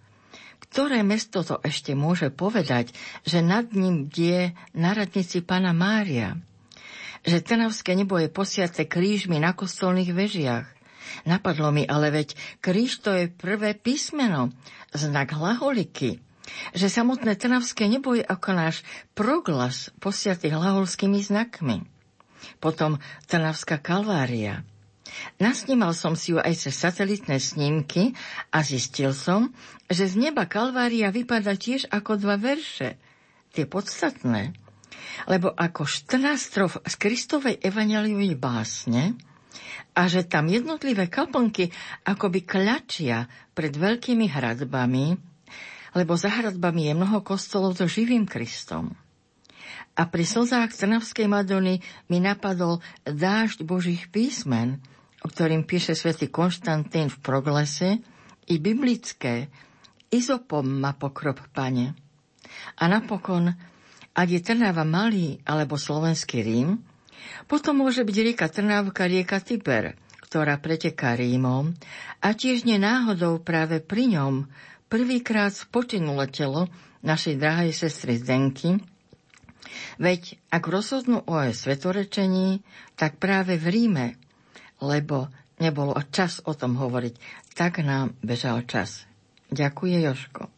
ktoré 0.68 1.06
mesto 1.06 1.46
to 1.46 1.62
ešte 1.62 1.94
môže 1.94 2.34
povedať, 2.34 2.92
že 3.24 3.46
nad 3.46 3.70
ním 3.72 4.10
die 4.10 4.52
na 4.74 4.96
radnici 4.98 5.46
pána 5.46 5.72
Mária– 5.76 6.36
že 7.24 7.44
Trnavské 7.44 7.96
nebo 7.96 8.20
je 8.20 8.28
posiate 8.28 8.84
krížmi 8.84 9.40
na 9.40 9.56
kostolných 9.56 10.12
vežiach. 10.12 10.68
Napadlo 11.24 11.72
mi 11.72 11.88
ale 11.88 12.12
veď, 12.12 12.36
kríž 12.60 13.00
to 13.00 13.16
je 13.16 13.32
prvé 13.32 13.76
písmeno, 13.76 14.52
znak 14.92 15.32
hlaholiky, 15.32 16.20
že 16.76 16.88
samotné 16.92 17.40
Trnavské 17.40 17.88
nebo 17.88 18.14
je 18.14 18.24
ako 18.24 18.50
náš 18.52 18.84
proglas 19.16 19.92
posiatý 20.04 20.52
hlaholskými 20.52 21.24
znakmi. 21.24 21.88
Potom 22.60 23.00
Trnavská 23.32 23.80
kalvária. 23.80 24.68
Nasnímal 25.38 25.94
som 25.94 26.18
si 26.18 26.34
ju 26.34 26.42
aj 26.42 26.58
cez 26.58 26.74
satelitné 26.74 27.38
snímky 27.38 28.18
a 28.50 28.66
zistil 28.66 29.14
som, 29.14 29.54
že 29.86 30.10
z 30.10 30.18
neba 30.18 30.50
Kalvária 30.50 31.14
vypada 31.14 31.54
tiež 31.54 31.86
ako 31.94 32.18
dva 32.18 32.36
verše. 32.42 32.98
Tie 33.54 33.70
podstatné 33.70 34.58
lebo 35.30 35.52
ako 35.52 35.86
14 35.86 36.36
strof 36.38 36.80
z 36.84 36.94
Kristovej 37.00 37.56
evaneliovej 37.62 38.36
básne 38.36 39.18
a 39.94 40.10
že 40.10 40.26
tam 40.26 40.50
jednotlivé 40.50 41.08
kaplnky 41.08 41.70
akoby 42.04 42.44
kľačia 42.44 43.30
pred 43.54 43.74
veľkými 43.78 44.26
hradbami, 44.26 45.06
lebo 45.94 46.14
za 46.18 46.34
hradbami 46.34 46.90
je 46.90 46.94
mnoho 46.98 47.22
kostolov 47.22 47.78
so 47.78 47.86
živým 47.86 48.26
Kristom. 48.26 48.98
A 49.94 50.10
pri 50.10 50.26
slzách 50.26 50.74
Trnavskej 50.74 51.30
Madony 51.30 51.78
mi 52.10 52.18
napadol 52.18 52.82
dážď 53.06 53.62
Božích 53.62 54.10
písmen, 54.10 54.82
o 55.22 55.30
ktorým 55.30 55.70
píše 55.70 55.94
svätý 55.94 56.34
Konštantín 56.34 57.14
v 57.14 57.22
Proglese, 57.22 58.02
i 58.50 58.60
biblické, 58.60 59.48
izopom 60.12 60.68
ma 60.68 60.92
pokrop, 60.98 61.40
pane. 61.56 61.96
A 62.76 62.84
napokon, 62.92 63.56
ak 64.14 64.28
je 64.30 64.42
Trnava 64.42 64.86
malý 64.86 65.42
alebo 65.44 65.78
slovenský 65.78 66.46
Rím, 66.46 66.82
potom 67.50 67.82
môže 67.82 68.06
byť 68.06 68.18
rieka 68.18 68.48
Trnávka 68.50 69.10
rieka 69.10 69.42
Tiber, 69.42 69.98
ktorá 70.22 70.58
preteká 70.62 71.18
Rímom 71.18 71.74
a 72.22 72.30
tiež 72.34 72.66
nenáhodou 72.66 73.42
práve 73.42 73.82
pri 73.82 74.14
ňom 74.18 74.46
prvýkrát 74.88 75.54
spočinulo 75.54 76.26
telo 76.30 76.70
našej 77.02 77.36
drahej 77.42 77.72
sestry 77.74 78.22
Zdenky, 78.22 78.80
Veď 79.98 80.38
ak 80.50 80.64
rozhodnú 80.70 81.22
o 81.26 81.34
jej 81.44 81.56
svetorečení, 81.56 82.62
tak 82.98 83.18
práve 83.18 83.58
v 83.58 83.66
Ríme, 83.70 84.08
lebo 84.82 85.30
nebolo 85.62 85.96
čas 86.10 86.42
o 86.44 86.54
tom 86.58 86.78
hovoriť, 86.78 87.16
tak 87.54 87.82
nám 87.86 88.18
bežal 88.26 88.66
čas. 88.66 89.06
Ďakuje 89.54 89.98
Joško. 90.10 90.50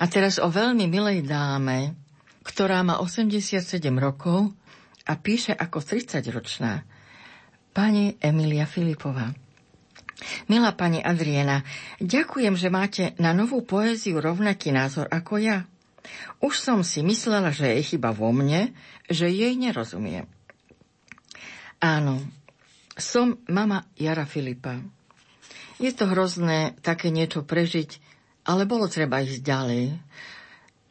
A 0.00 0.04
teraz 0.10 0.42
o 0.42 0.50
veľmi 0.50 0.90
milej 0.90 1.22
dáme, 1.22 1.94
ktorá 2.42 2.82
má 2.82 2.98
87 2.98 3.62
rokov 3.98 4.50
a 5.06 5.12
píše 5.18 5.54
ako 5.54 5.82
30-ročná. 5.82 6.82
Pani 7.72 8.20
Emilia 8.20 8.68
Filipová. 8.68 9.32
Milá 10.46 10.70
pani 10.76 11.02
Adriena, 11.02 11.66
ďakujem, 11.98 12.54
že 12.54 12.70
máte 12.70 13.04
na 13.18 13.34
novú 13.34 13.64
poéziu 13.66 14.22
rovnaký 14.22 14.70
názor 14.70 15.10
ako 15.10 15.42
ja. 15.42 15.58
Už 16.42 16.58
som 16.58 16.82
si 16.86 17.02
myslela, 17.02 17.50
že 17.50 17.78
je 17.78 17.94
chyba 17.94 18.14
vo 18.14 18.30
mne, 18.30 18.74
že 19.10 19.30
jej 19.30 19.54
nerozumiem. 19.58 20.26
Áno, 21.82 22.22
som 22.94 23.42
mama 23.50 23.90
Jara 23.98 24.26
Filipa. 24.26 24.78
Je 25.82 25.90
to 25.90 26.06
hrozné 26.06 26.78
také 26.78 27.10
niečo 27.10 27.42
prežiť, 27.42 27.98
ale 28.46 28.70
bolo 28.70 28.86
treba 28.86 29.18
ísť 29.18 29.42
ďalej. 29.42 29.84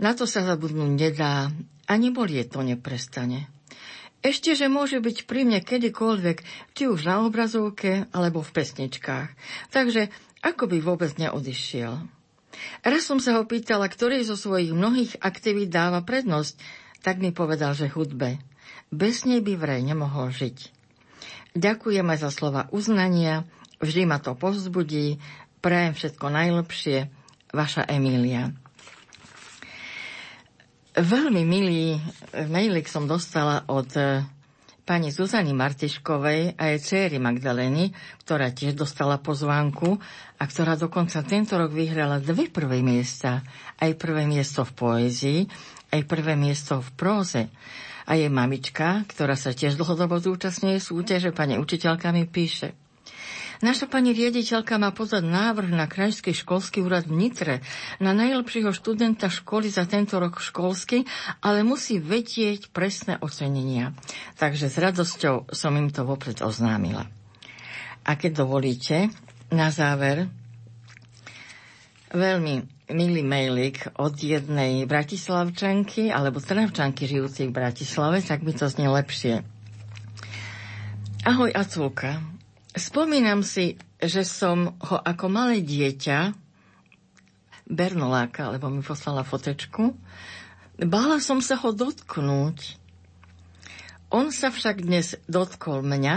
Na 0.02 0.18
to 0.18 0.26
sa 0.26 0.42
zabudnúť 0.42 0.92
nedá 0.98 1.54
a 1.86 1.94
nebolie 1.94 2.42
to 2.50 2.66
neprestane. 2.66 3.46
Ešte, 4.22 4.54
že 4.54 4.70
môže 4.70 5.02
byť 5.02 5.26
pri 5.26 5.46
mne 5.46 5.62
kedykoľvek, 5.66 6.38
či 6.78 6.84
už 6.86 7.10
na 7.10 7.26
obrazovke, 7.26 8.06
alebo 8.14 8.46
v 8.46 8.54
pesničkách. 8.54 9.30
Takže 9.74 10.14
ako 10.46 10.70
by 10.70 10.78
vôbec 10.82 11.14
neodišiel. 11.18 12.06
Raz 12.86 13.02
som 13.06 13.18
sa 13.18 13.38
ho 13.38 13.46
pýtala, 13.46 13.90
ktorý 13.90 14.22
zo 14.22 14.38
svojich 14.38 14.74
mnohých 14.74 15.18
aktivít 15.22 15.74
dáva 15.74 16.06
prednosť, 16.06 16.58
tak 17.02 17.18
mi 17.18 17.34
povedal, 17.34 17.74
že 17.74 17.90
hudbe. 17.90 18.38
Bez 18.94 19.26
nej 19.26 19.42
by 19.42 19.58
vraj 19.58 19.82
nemohol 19.82 20.30
žiť. 20.30 20.70
Ďakujem 21.58 22.06
aj 22.06 22.20
za 22.22 22.30
slova 22.30 22.70
uznania, 22.70 23.50
vždy 23.82 24.06
ma 24.06 24.22
to 24.22 24.38
povzbudí, 24.38 25.18
prajem 25.66 25.98
všetko 25.98 26.26
najlepšie, 26.30 27.10
vaša 27.50 27.90
Emília. 27.90 28.54
Veľmi 31.02 31.42
milý 31.42 31.98
mailik 32.30 32.86
som 32.86 33.10
dostala 33.10 33.66
od 33.66 33.90
pani 34.86 35.10
Zuzany 35.10 35.50
Martiškovej 35.50 36.54
a 36.62 36.64
jej 36.70 36.80
céry 36.80 37.18
Magdaleny, 37.18 37.90
ktorá 38.22 38.54
tiež 38.54 38.78
dostala 38.78 39.18
pozvánku 39.18 39.98
a 40.38 40.44
ktorá 40.46 40.78
dokonca 40.78 41.26
tento 41.26 41.58
rok 41.58 41.74
vyhrala 41.74 42.22
dve 42.22 42.54
prvé 42.54 42.86
miesta. 42.86 43.42
Aj 43.82 43.90
prvé 43.98 44.30
miesto 44.30 44.62
v 44.62 44.72
poézii, 44.78 45.40
aj 45.90 46.02
prvé 46.06 46.38
miesto 46.38 46.78
v 46.78 46.90
próze. 46.94 47.50
A 48.06 48.14
jej 48.14 48.30
mamička, 48.30 49.02
ktorá 49.10 49.34
sa 49.34 49.58
tiež 49.58 49.82
dlhodobo 49.82 50.22
zúčastňuje 50.22 50.78
súťaže, 50.78 51.34
pani 51.34 51.58
učiteľka 51.58 52.14
mi 52.14 52.30
píše– 52.30 52.78
Naša 53.62 53.86
pani 53.86 54.10
riaditeľka 54.10 54.82
má 54.82 54.90
pozad 54.90 55.22
návrh 55.22 55.70
na 55.70 55.86
Krajský 55.86 56.34
školský 56.34 56.82
úrad 56.82 57.06
v 57.06 57.14
Nitre 57.14 57.56
na 58.02 58.10
najlepšieho 58.10 58.74
študenta 58.74 59.30
školy 59.30 59.70
za 59.70 59.86
tento 59.86 60.18
rok 60.18 60.42
školský, 60.42 61.06
ale 61.46 61.62
musí 61.62 62.02
vedieť 62.02 62.74
presné 62.74 63.22
ocenenia. 63.22 63.94
Takže 64.42 64.66
s 64.66 64.82
radosťou 64.82 65.54
som 65.54 65.78
im 65.78 65.94
to 65.94 66.02
vopred 66.10 66.42
oznámila. 66.42 67.06
A 68.02 68.18
keď 68.18 68.42
dovolíte, 68.42 69.14
na 69.54 69.70
záver 69.70 70.26
veľmi 72.10 72.66
milý 72.90 73.22
mailik 73.22 73.94
od 74.00 74.18
jednej 74.18 74.84
bratislavčanky 74.88 76.10
alebo 76.10 76.42
trnavčanky 76.42 77.06
žijúcej 77.06 77.52
v 77.52 77.56
Bratislave, 77.62 78.26
tak 78.26 78.42
by 78.42 78.52
to 78.58 78.66
znie 78.68 78.90
lepšie. 78.90 79.46
Ahoj, 81.22 81.54
Aculka. 81.54 82.41
Spomínam 82.72 83.44
si, 83.44 83.76
že 84.00 84.24
som 84.24 84.80
ho 84.80 84.98
ako 85.04 85.28
malé 85.28 85.60
dieťa, 85.60 86.32
Bernoláka, 87.72 88.52
lebo 88.52 88.68
mi 88.68 88.84
poslala 88.84 89.24
fotečku, 89.24 89.96
bála 90.76 91.24
som 91.24 91.40
sa 91.40 91.56
ho 91.56 91.72
dotknúť. 91.72 92.76
On 94.12 94.28
sa 94.32 94.52
však 94.52 94.84
dnes 94.84 95.16
dotkol 95.32 95.80
mňa 95.80 96.16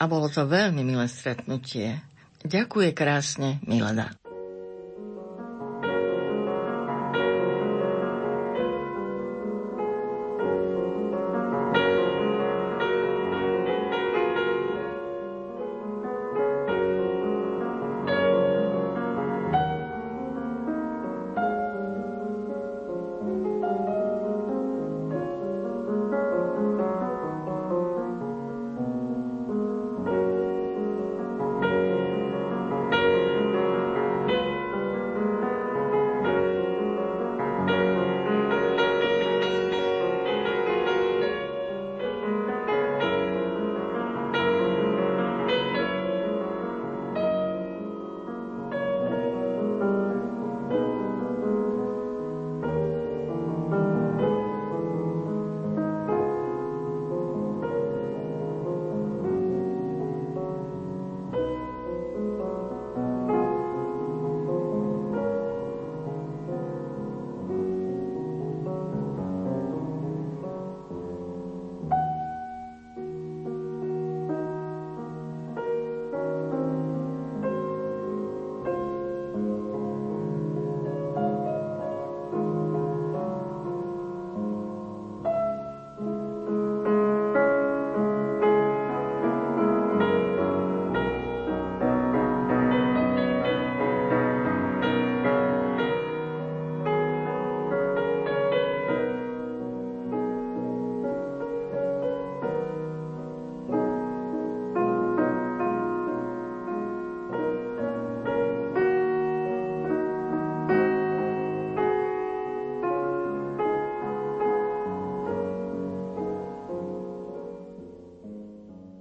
a 0.00 0.02
bolo 0.08 0.32
to 0.32 0.48
veľmi 0.48 0.80
milé 0.80 1.08
stretnutie. 1.12 2.00
Ďakuje 2.40 2.96
krásne, 2.96 3.60
Milada. 3.68 4.19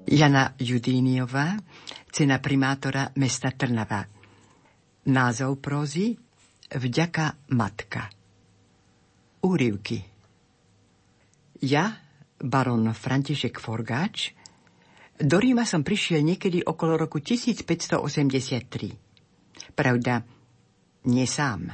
Jana 0.10 0.58
Judíniová, 0.58 1.54
cena 2.10 2.41
primátora 2.41 3.13
mesta 3.22 3.54
Trnava. 3.54 4.10
Názov 5.06 5.62
prózy 5.62 6.17
Vďaka 6.74 7.38
matka. 7.54 8.10
Úrivky. 9.45 10.02
Ja, 11.62 11.93
baron 12.41 12.89
František 12.89 13.62
Forgáč, 13.62 14.34
do 15.22 15.38
Ríma 15.38 15.69
som 15.69 15.86
prišiel 15.86 16.26
niekedy 16.26 16.65
okolo 16.65 16.98
roku 16.98 17.22
1583. 17.22 19.78
Pravda, 19.78 20.26
nie 21.06 21.30
sám. 21.30 21.69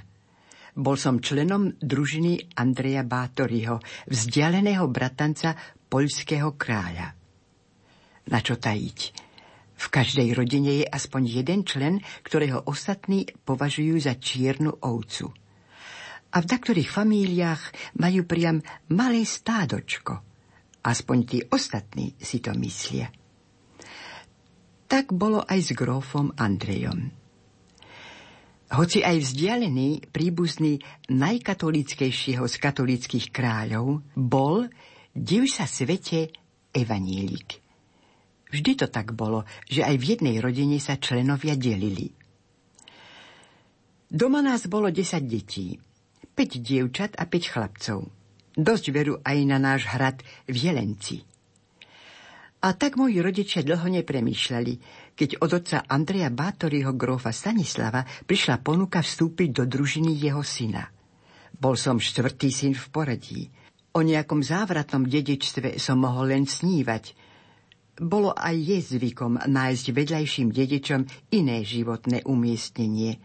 Bol 0.76 1.00
som 1.00 1.24
členom 1.24 1.72
družiny 1.80 2.52
Andreja 2.60 3.08
Bátoriho, 3.08 3.80
vzdialeného 4.12 4.92
bratanca 4.92 5.56
poľského 5.88 6.60
kráľa. 6.60 7.25
Na 8.30 8.42
čo 8.42 8.58
tajiť? 8.58 9.00
V 9.76 9.88
každej 9.92 10.32
rodine 10.34 10.82
je 10.82 10.86
aspoň 10.88 11.22
jeden 11.44 11.62
člen, 11.68 12.00
ktorého 12.24 12.64
ostatní 12.66 13.28
považujú 13.44 14.00
za 14.00 14.16
čiernu 14.16 14.72
ovcu. 14.82 15.30
A 16.32 16.38
v 16.40 16.50
taktorých 16.50 16.90
famíliách 16.92 17.96
majú 18.00 18.24
priam 18.28 18.64
malé 18.92 19.24
stádočko. 19.28 20.20
Aspoň 20.86 21.18
tí 21.28 21.40
ostatní 21.44 22.16
si 22.20 22.40
to 22.40 22.56
myslia. 22.56 23.12
Tak 24.86 25.12
bolo 25.12 25.44
aj 25.44 25.60
s 25.60 25.70
grófom 25.74 26.32
Andrejom. 26.38 27.10
Hoci 28.76 29.06
aj 29.06 29.22
vzdialený 29.22 30.10
príbuzný 30.10 30.82
najkatolickejšieho 31.14 32.44
z 32.50 32.56
katolických 32.58 33.30
kráľov 33.30 34.02
bol, 34.18 34.66
div 35.14 35.46
sa 35.46 35.70
svete, 35.70 36.34
evanílik. 36.74 37.65
Vždy 38.56 38.72
to 38.80 38.88
tak 38.88 39.12
bolo, 39.12 39.44
že 39.68 39.84
aj 39.84 40.00
v 40.00 40.08
jednej 40.16 40.40
rodine 40.40 40.80
sa 40.80 40.96
členovia 40.96 41.60
delili. 41.60 42.16
Doma 44.08 44.40
nás 44.40 44.64
bolo 44.72 44.88
10 44.88 45.28
detí, 45.28 45.76
5 46.40 46.64
dievčat 46.64 47.20
a 47.20 47.28
5 47.28 47.52
chlapcov. 47.52 48.08
Dosť 48.56 48.86
veru 48.96 49.20
aj 49.20 49.38
na 49.44 49.60
náš 49.60 49.92
hrad 49.92 50.24
v 50.48 50.56
Jelenci– 50.56 51.20
a 52.66 52.74
tak 52.74 52.98
moji 52.98 53.22
rodičia 53.22 53.62
dlho 53.62 53.86
nepremýšľali, 54.02 54.74
keď 55.14 55.38
od 55.38 55.52
otca 55.54 55.86
Andreja 55.86 56.34
Bátoriho 56.34 56.98
grófa 56.98 57.30
Stanislava 57.30 58.02
prišla 58.26 58.58
ponuka 58.58 59.06
vstúpiť 59.06 59.50
do 59.54 59.64
družiny 59.70 60.18
jeho 60.18 60.42
syna. 60.42 60.90
Bol 61.54 61.78
som 61.78 62.02
štvrtý 62.02 62.50
syn 62.50 62.74
v 62.74 62.86
poradí. 62.90 63.42
O 63.94 64.02
nejakom 64.02 64.42
závratnom 64.42 65.06
dedičstve 65.06 65.78
som 65.78 66.02
mohol 66.02 66.34
len 66.34 66.50
snívať. 66.50 67.14
Bolo 67.96 68.36
aj 68.36 68.56
je 68.60 68.80
zvykom 68.96 69.48
nájsť 69.48 69.86
vedľajším 69.96 70.52
dedičom 70.52 71.32
iné 71.32 71.64
životné 71.64 72.28
umiestnenie. 72.28 73.16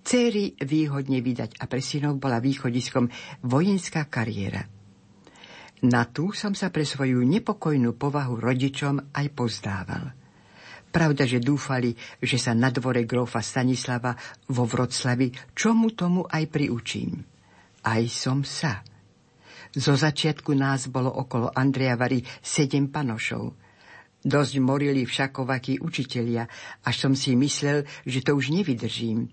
Céry 0.00 0.56
výhodne 0.64 1.20
vydať 1.20 1.60
a 1.60 1.68
pre 1.68 1.84
synov 1.84 2.16
bola 2.16 2.40
východiskom 2.40 3.12
vojenská 3.44 4.08
kariéra– 4.08 4.64
na 5.78 6.10
tú 6.10 6.34
som 6.34 6.58
sa 6.58 6.74
pre 6.74 6.82
svoju 6.82 7.22
nepokojnú 7.22 7.94
povahu 7.94 8.42
rodičom 8.42 9.14
aj 9.14 9.26
pozdával. 9.30 10.10
Pravda, 10.90 11.22
že 11.22 11.38
dúfali, 11.38 11.94
že 12.18 12.34
sa 12.34 12.50
na 12.56 12.74
dvore 12.74 13.06
grófa 13.06 13.38
Stanislava 13.38 14.16
vo 14.50 14.66
Vroclavi 14.66 15.54
čomu 15.54 15.94
tomu 15.94 16.26
aj 16.26 16.50
priučím. 16.50 17.22
Aj 17.86 18.02
som 18.10 18.42
sa. 18.42 18.82
Zo 19.70 19.94
začiatku 19.94 20.50
nás 20.56 20.90
bolo 20.90 21.12
okolo 21.14 21.54
Andreja 21.54 21.94
Vary 21.94 22.24
sedem 22.42 22.90
panošov. 22.90 23.67
Dosť 24.18 24.54
morili 24.58 25.06
všakovakí 25.06 25.78
učitelia, 25.78 26.46
až 26.82 26.94
som 27.06 27.12
si 27.14 27.38
myslel, 27.38 27.86
že 28.02 28.22
to 28.22 28.34
už 28.34 28.50
nevydržím. 28.50 29.30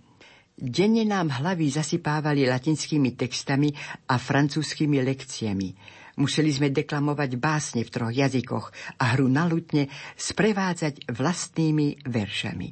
Denne 0.56 1.04
nám 1.04 1.36
hlavy 1.36 1.68
zasypávali 1.68 2.48
latinskými 2.48 3.18
textami 3.20 3.74
a 4.08 4.16
francúzskými 4.16 5.04
lekciami– 5.04 5.70
Museli 6.16 6.48
sme 6.48 6.72
deklamovať 6.72 7.36
básne 7.36 7.84
v 7.84 7.92
troch 7.92 8.14
jazykoch 8.16 8.72
a 9.00 9.04
hru 9.16 9.28
na 9.28 9.44
lutne 9.44 9.92
sprevádzať 10.16 11.12
vlastnými 11.12 12.08
veršami. 12.08 12.72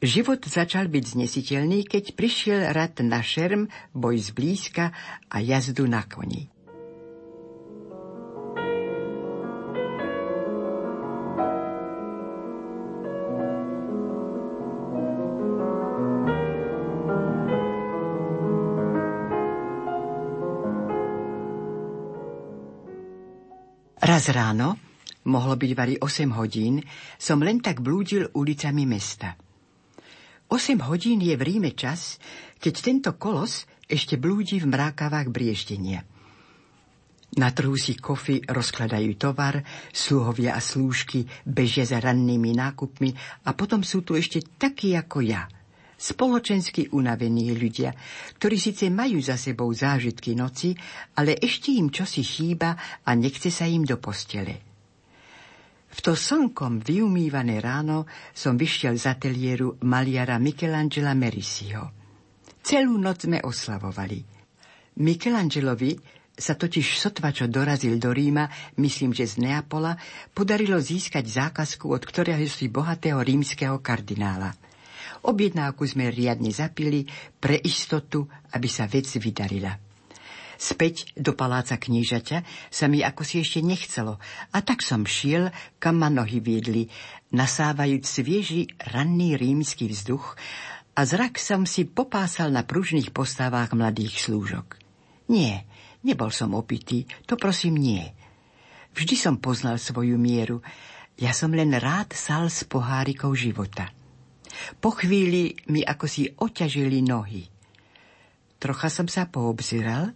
Život 0.00 0.44
začal 0.44 0.88
byť 0.88 1.04
znesiteľný, 1.16 1.88
keď 1.88 2.16
prišiel 2.16 2.60
rad 2.72 3.00
na 3.04 3.20
šerm, 3.24 3.68
boj 3.96 4.16
zblízka 4.20 4.92
a 5.28 5.36
jazdu 5.40 5.88
na 5.88 6.04
koni. 6.04 6.48
Raz 24.20 24.36
ráno, 24.36 24.76
mohlo 25.32 25.56
byť 25.56 25.72
vari 25.72 25.96
8 25.96 26.36
hodín, 26.36 26.84
som 27.16 27.40
len 27.40 27.56
tak 27.56 27.80
blúdil 27.80 28.28
ulicami 28.36 28.84
mesta. 28.84 29.32
8 30.44 30.76
hodín 30.92 31.24
je 31.24 31.32
v 31.32 31.40
Ríme 31.40 31.72
čas, 31.72 32.20
keď 32.60 32.74
tento 32.84 33.10
kolos 33.16 33.64
ešte 33.88 34.20
blúdi 34.20 34.60
v 34.60 34.68
mrákavách 34.68 35.24
brieždenia. 35.32 36.04
Na 37.40 37.48
trhu 37.48 37.80
si 37.80 37.96
kofy 37.96 38.44
rozkladajú 38.44 39.16
tovar, 39.16 39.64
sluhovia 39.88 40.52
a 40.52 40.60
slúžky 40.60 41.24
bežia 41.48 41.88
za 41.88 41.96
rannými 41.96 42.52
nákupmi 42.52 43.16
a 43.48 43.56
potom 43.56 43.80
sú 43.80 44.04
tu 44.04 44.20
ešte 44.20 44.44
takí 44.60 44.92
ako 45.00 45.24
ja– 45.24 45.48
spoločensky 46.00 46.88
unavení 46.96 47.52
ľudia, 47.52 47.92
ktorí 48.40 48.56
síce 48.56 48.88
majú 48.88 49.20
za 49.20 49.36
sebou 49.36 49.68
zážitky 49.68 50.32
noci, 50.32 50.72
ale 51.20 51.36
ešte 51.36 51.76
im 51.76 51.92
čosi 51.92 52.24
chýba 52.24 52.72
a 53.04 53.10
nechce 53.12 53.52
sa 53.52 53.68
im 53.68 53.84
do 53.84 54.00
postele. 54.00 54.64
V 55.90 55.98
to 56.00 56.16
slnkom 56.16 56.80
vyumývané 56.80 57.60
ráno 57.60 58.08
som 58.32 58.56
vyšiel 58.56 58.96
z 58.96 59.04
ateliéru 59.10 59.76
maliara 59.84 60.40
Michelangela 60.40 61.12
Merisiho. 61.12 61.92
Celú 62.64 62.96
noc 62.96 63.26
sme 63.26 63.42
oslavovali. 63.42 64.22
Michelangelovi 65.02 65.98
sa 66.40 66.56
totiž 66.56 66.96
sotva, 66.96 67.34
čo 67.34 67.50
dorazil 67.50 68.00
do 68.00 68.14
Ríma, 68.14 68.48
myslím, 68.80 69.12
že 69.12 69.28
z 69.28 69.44
Neapola, 69.44 69.98
podarilo 70.32 70.80
získať 70.80 71.26
zákazku 71.26 71.90
od 71.90 72.00
ktorého 72.06 72.40
si 72.48 72.72
bohatého 72.72 73.20
rímskeho 73.20 73.82
kardinála– 73.84 74.56
Objednávku 75.20 75.84
sme 75.84 76.08
riadne 76.08 76.48
zapili 76.48 77.04
pre 77.36 77.60
istotu, 77.60 78.24
aby 78.56 78.68
sa 78.68 78.88
vec 78.88 79.04
vydarila. 79.20 79.76
Späť 80.60 81.16
do 81.16 81.32
paláca 81.32 81.80
knížaťa 81.80 82.44
sa 82.68 82.84
mi 82.84 83.00
ako 83.00 83.24
si 83.24 83.40
ešte 83.40 83.64
nechcelo 83.64 84.20
a 84.52 84.58
tak 84.60 84.84
som 84.84 85.08
šiel, 85.08 85.48
kam 85.80 86.04
ma 86.04 86.12
nohy 86.12 86.36
viedli, 86.44 86.84
nasávajúc 87.32 88.04
svieži 88.04 88.68
ranný 88.92 89.40
rímsky 89.40 89.88
vzduch 89.88 90.36
a 90.92 91.00
zrak 91.08 91.40
som 91.40 91.64
si 91.64 91.88
popásal 91.88 92.52
na 92.52 92.60
pružných 92.60 93.08
postavách 93.08 93.72
mladých 93.72 94.20
slúžok. 94.20 94.76
Nie, 95.32 95.64
nebol 96.04 96.28
som 96.28 96.52
opitý, 96.52 97.08
to 97.24 97.40
prosím 97.40 97.80
nie. 97.80 98.04
Vždy 98.92 99.16
som 99.16 99.40
poznal 99.40 99.80
svoju 99.80 100.20
mieru, 100.20 100.60
ja 101.16 101.32
som 101.32 101.56
len 101.56 101.72
rád 101.72 102.12
sal 102.12 102.52
s 102.52 102.68
pohárikou 102.68 103.32
života. 103.32 103.88
Po 104.78 104.90
chvíli 104.94 105.54
mi 105.70 105.82
ako 105.82 106.06
si 106.06 106.26
oťažili 106.26 107.02
nohy. 107.02 107.46
Trocha 108.60 108.92
som 108.92 109.08
sa 109.08 109.24
poobziral 109.24 110.12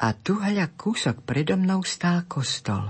a 0.00 0.06
tu 0.16 0.40
hľa 0.40 0.72
kúsok 0.72 1.20
predo 1.22 1.60
mnou 1.60 1.84
stál 1.84 2.24
kostol. 2.24 2.88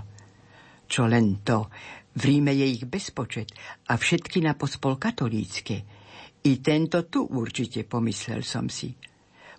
Čo 0.87 1.11
len 1.11 1.43
to, 1.43 1.67
v 2.15 2.23
Ríme 2.23 2.55
je 2.55 2.67
ich 2.79 2.87
bezpočet 2.87 3.51
a 3.91 3.99
všetky 3.99 4.39
na 4.39 4.55
pospol 4.55 4.95
katolícke. 4.95 5.77
I 6.45 6.53
tento 6.63 7.11
tu 7.11 7.27
určite 7.27 7.83
pomyslel 7.83 8.47
som 8.47 8.71
si. 8.71 8.95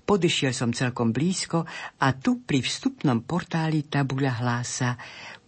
Podišiel 0.05 0.53
som 0.53 0.69
celkom 0.69 1.09
blízko 1.09 1.65
a 1.99 2.07
tu 2.13 2.45
pri 2.45 2.61
vstupnom 2.61 3.25
portáli 3.25 3.89
tabuľa 3.89 4.33
hlása 4.39 4.89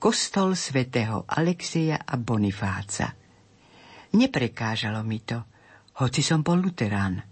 Kostol 0.01 0.57
svätého 0.57 1.29
Alexeja 1.29 2.01
a 2.01 2.17
Bonifáca. 2.17 3.13
Neprekážalo 4.17 5.05
mi 5.05 5.21
to– 5.23 5.39
hoci 5.97 6.21
som 6.21 6.45
bol 6.45 6.61
luterán. 6.61 7.25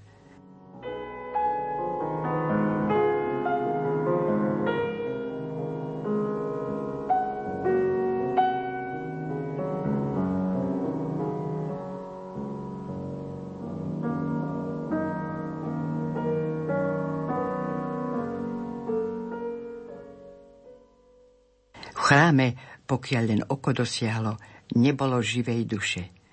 V 21.95 22.13
chráme, 22.13 22.53
pokiaľ 22.85 23.23
len 23.25 23.41
oko 23.45 23.73
dosiahlo, 23.73 24.37
nebolo 24.77 25.21
živej 25.21 25.65
duše. 25.65 26.24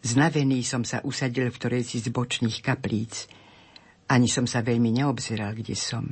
Znavený 0.00 0.64
som 0.64 0.80
sa 0.80 1.04
usadil 1.04 1.52
v 1.52 1.58
ktorej 1.60 1.84
si 1.84 2.00
z 2.00 2.08
bočných 2.08 2.64
kaplíc. 2.64 3.28
Ani 4.08 4.26
som 4.26 4.48
sa 4.48 4.64
veľmi 4.64 4.88
neobzeral, 4.96 5.52
kde 5.52 5.76
som. 5.76 6.08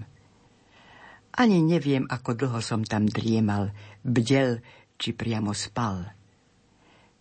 Ani 1.38 1.62
neviem, 1.64 2.04
ako 2.04 2.36
dlho 2.36 2.60
som 2.60 2.84
tam 2.84 3.08
driemal, 3.08 3.72
bdel 4.04 4.60
či 4.98 5.14
priamo 5.14 5.54
spal. 5.54 6.04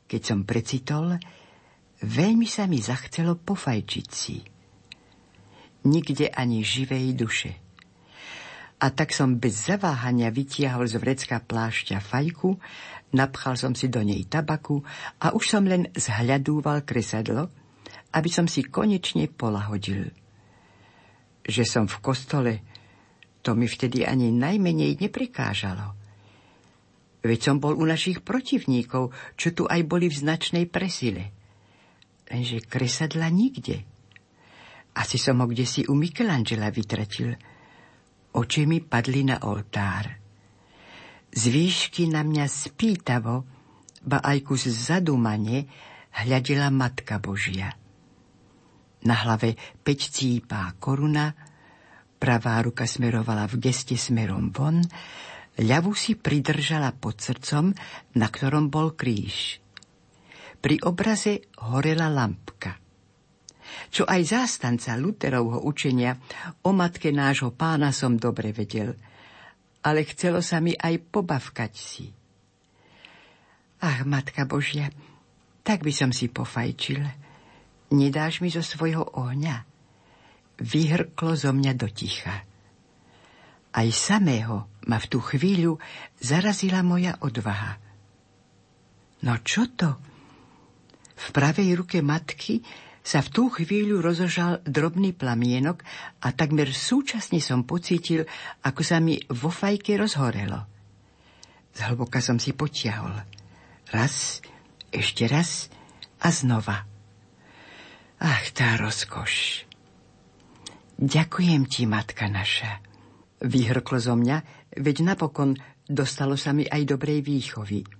Keď 0.09 0.21
som 0.23 0.43
precitol, 0.43 1.15
veľmi 2.03 2.47
sa 2.49 2.65
mi 2.65 2.81
zachcelo 2.81 3.37
pofajčiť 3.37 4.07
si. 4.09 4.37
Nikde 5.87 6.33
ani 6.33 6.65
živej 6.65 7.15
duše. 7.15 7.66
A 8.77 8.93
tak 8.93 9.09
som 9.09 9.41
bez 9.41 9.65
zaváhania 9.65 10.29
vytiahol 10.29 10.85
z 10.85 11.01
vrecka 11.01 11.41
plášťa 11.41 11.97
fajku, 11.97 12.61
napchal 13.17 13.57
som 13.57 13.73
si 13.73 13.89
do 13.89 14.05
nej 14.05 14.21
tabaku 14.29 14.85
a 15.17 15.33
už 15.33 15.45
som 15.49 15.65
len 15.65 15.89
zhľadúval 15.97 16.85
kresadlo, 16.85 17.49
aby 18.13 18.29
som 18.29 18.45
si 18.45 18.61
konečne 18.61 19.33
polahodil. 19.33 20.13
Že 21.41 21.63
som 21.65 21.85
v 21.89 21.97
kostole, 22.05 22.53
to 23.41 23.57
mi 23.57 23.65
vtedy 23.65 24.05
ani 24.05 24.29
najmenej 24.29 25.01
neprekážalo. 25.01 25.97
Veď 27.25 27.39
som 27.49 27.57
bol 27.57 27.73
u 27.73 27.83
našich 27.83 28.21
protivníkov, 28.21 29.09
čo 29.33 29.57
tu 29.57 29.65
aj 29.65 29.81
boli 29.89 30.05
v 30.05 30.21
značnej 30.21 30.69
presile. 30.69 31.33
Lenže 32.29 32.61
kresadla 32.61 33.31
nikde. 33.33 33.81
Asi 34.93 35.17
som 35.17 35.41
ho 35.41 35.49
kde 35.49 35.65
si 35.65 35.81
u 35.89 35.97
Michelangela 35.97 36.69
vytratil. 36.69 37.33
Oči 38.35 38.67
mi 38.67 38.83
padli 38.83 39.23
na 39.23 39.39
oltár. 39.47 40.11
Z 41.31 41.43
výšky 41.47 42.09
na 42.09 42.25
mňa 42.25 42.45
spýtavo, 42.49 43.35
ba 44.07 44.17
aj 44.23 44.37
kus 44.47 44.67
zadumane, 44.67 45.67
hľadela 46.23 46.73
Matka 46.73 47.21
Božia. 47.21 47.69
Na 49.05 49.15
hlave 49.21 49.53
päť 49.85 50.09
cípá 50.09 50.73
koruna, 50.81 51.35
pravá 52.17 52.57
ruka 52.65 52.89
smerovala 52.89 53.45
v 53.45 53.61
geste 53.61 53.93
smerom 53.93 54.49
von, 54.49 54.81
ľavú 55.61 55.93
si 55.93 56.17
pridržala 56.17 56.93
pod 56.97 57.21
srdcom, 57.21 57.75
na 58.17 58.27
ktorom 58.29 58.73
bol 58.73 58.97
kríž. 58.97 59.61
Pri 60.57 60.81
obraze 60.81 61.45
horela 61.61 62.09
lampka. 62.09 62.86
Čo 63.93 64.03
aj 64.05 64.21
zástanca 64.25 64.97
Luterovho 64.97 65.65
učenia 65.65 66.17
o 66.65 66.71
matke 66.73 67.13
nášho 67.13 67.53
pána 67.53 67.93
som 67.93 68.17
dobre 68.17 68.51
vedel, 68.51 68.93
ale 69.85 70.03
chcelo 70.09 70.41
sa 70.43 70.59
mi 70.59 70.75
aj 70.75 70.99
pobavkať 71.11 71.73
si. 71.73 72.05
Ach, 73.81 74.01
Matka 74.03 74.49
Božia, 74.49 74.89
tak 75.61 75.85
by 75.85 75.93
som 75.93 76.09
si 76.09 76.27
pofajčil 76.27 77.27
Nedáš 77.87 78.43
mi 78.43 78.51
zo 78.51 78.59
svojho 78.59 79.15
ohňa? 79.15 79.63
Vyhrklo 80.59 81.39
zo 81.39 81.55
mňa 81.55 81.73
do 81.77 81.87
ticha. 81.87 82.43
Aj 83.71 83.87
samého 83.93 84.67
ma 84.89 84.97
v 84.99 85.07
tú 85.07 85.23
chvíľu 85.23 85.79
zarazila 86.19 86.83
moja 86.83 87.15
odvaha. 87.23 87.79
No 89.23 89.39
čo 89.39 89.71
to? 89.71 89.95
V 91.17 91.27
pravej 91.31 91.79
ruke 91.79 92.03
matky 92.03 92.59
sa 93.07 93.23
v 93.23 93.31
tú 93.31 93.47
chvíľu 93.47 94.03
rozožal 94.03 94.59
drobný 94.67 95.15
plamienok 95.15 95.79
a 96.19 96.35
takmer 96.35 96.75
súčasne 96.75 97.39
som 97.39 97.63
pocítil, 97.63 98.27
ako 98.67 98.81
sa 98.83 98.99
mi 98.99 99.15
vo 99.31 99.47
fajke 99.47 99.95
rozhorelo. 99.95 100.67
Zhlboka 101.71 102.19
som 102.19 102.35
si 102.35 102.51
potiahol. 102.51 103.15
Raz, 103.95 104.43
ešte 104.91 105.23
raz 105.31 105.71
a 106.19 106.35
znova. 106.35 106.83
Ach, 108.19 108.45
tá 108.51 108.75
rozkoš. 108.75 109.63
Ďakujem 110.99 111.63
ti, 111.69 111.87
matka 111.87 112.27
naša. 112.27 112.83
Vyhrklo 113.39 114.03
zo 114.03 114.19
mňa, 114.19 114.67
veď 114.83 115.15
napokon 115.15 115.55
dostalo 115.87 116.35
sa 116.35 116.51
mi 116.51 116.67
aj 116.67 116.83
dobrej 116.83 117.23
výchovy. 117.23 117.96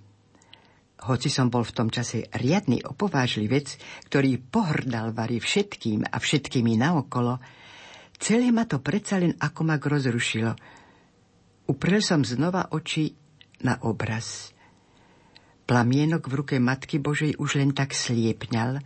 Hoci 0.98 1.30
som 1.30 1.46
bol 1.46 1.62
v 1.62 1.76
tom 1.78 1.88
čase 1.94 2.26
riadny 2.34 2.82
opovážlivec, 2.82 3.78
ktorý 4.10 4.42
pohrdal 4.42 5.14
vary 5.14 5.38
všetkým 5.38 6.02
a 6.10 6.16
všetkými 6.18 6.74
naokolo, 6.74 7.38
celé 8.18 8.50
ma 8.50 8.66
to 8.66 8.82
predsa 8.82 9.22
len 9.22 9.38
ako 9.38 9.60
ma 9.62 9.78
rozrušilo. 9.78 10.58
Uprel 11.70 12.02
som 12.02 12.26
znova 12.26 12.74
oči 12.74 13.14
na 13.62 13.78
obraz. 13.86 14.50
Plamienok 15.68 16.26
v 16.26 16.34
ruke 16.34 16.56
Matky 16.58 16.98
Božej 16.98 17.38
už 17.38 17.62
len 17.62 17.76
tak 17.76 17.94
sliepňal, 17.94 18.80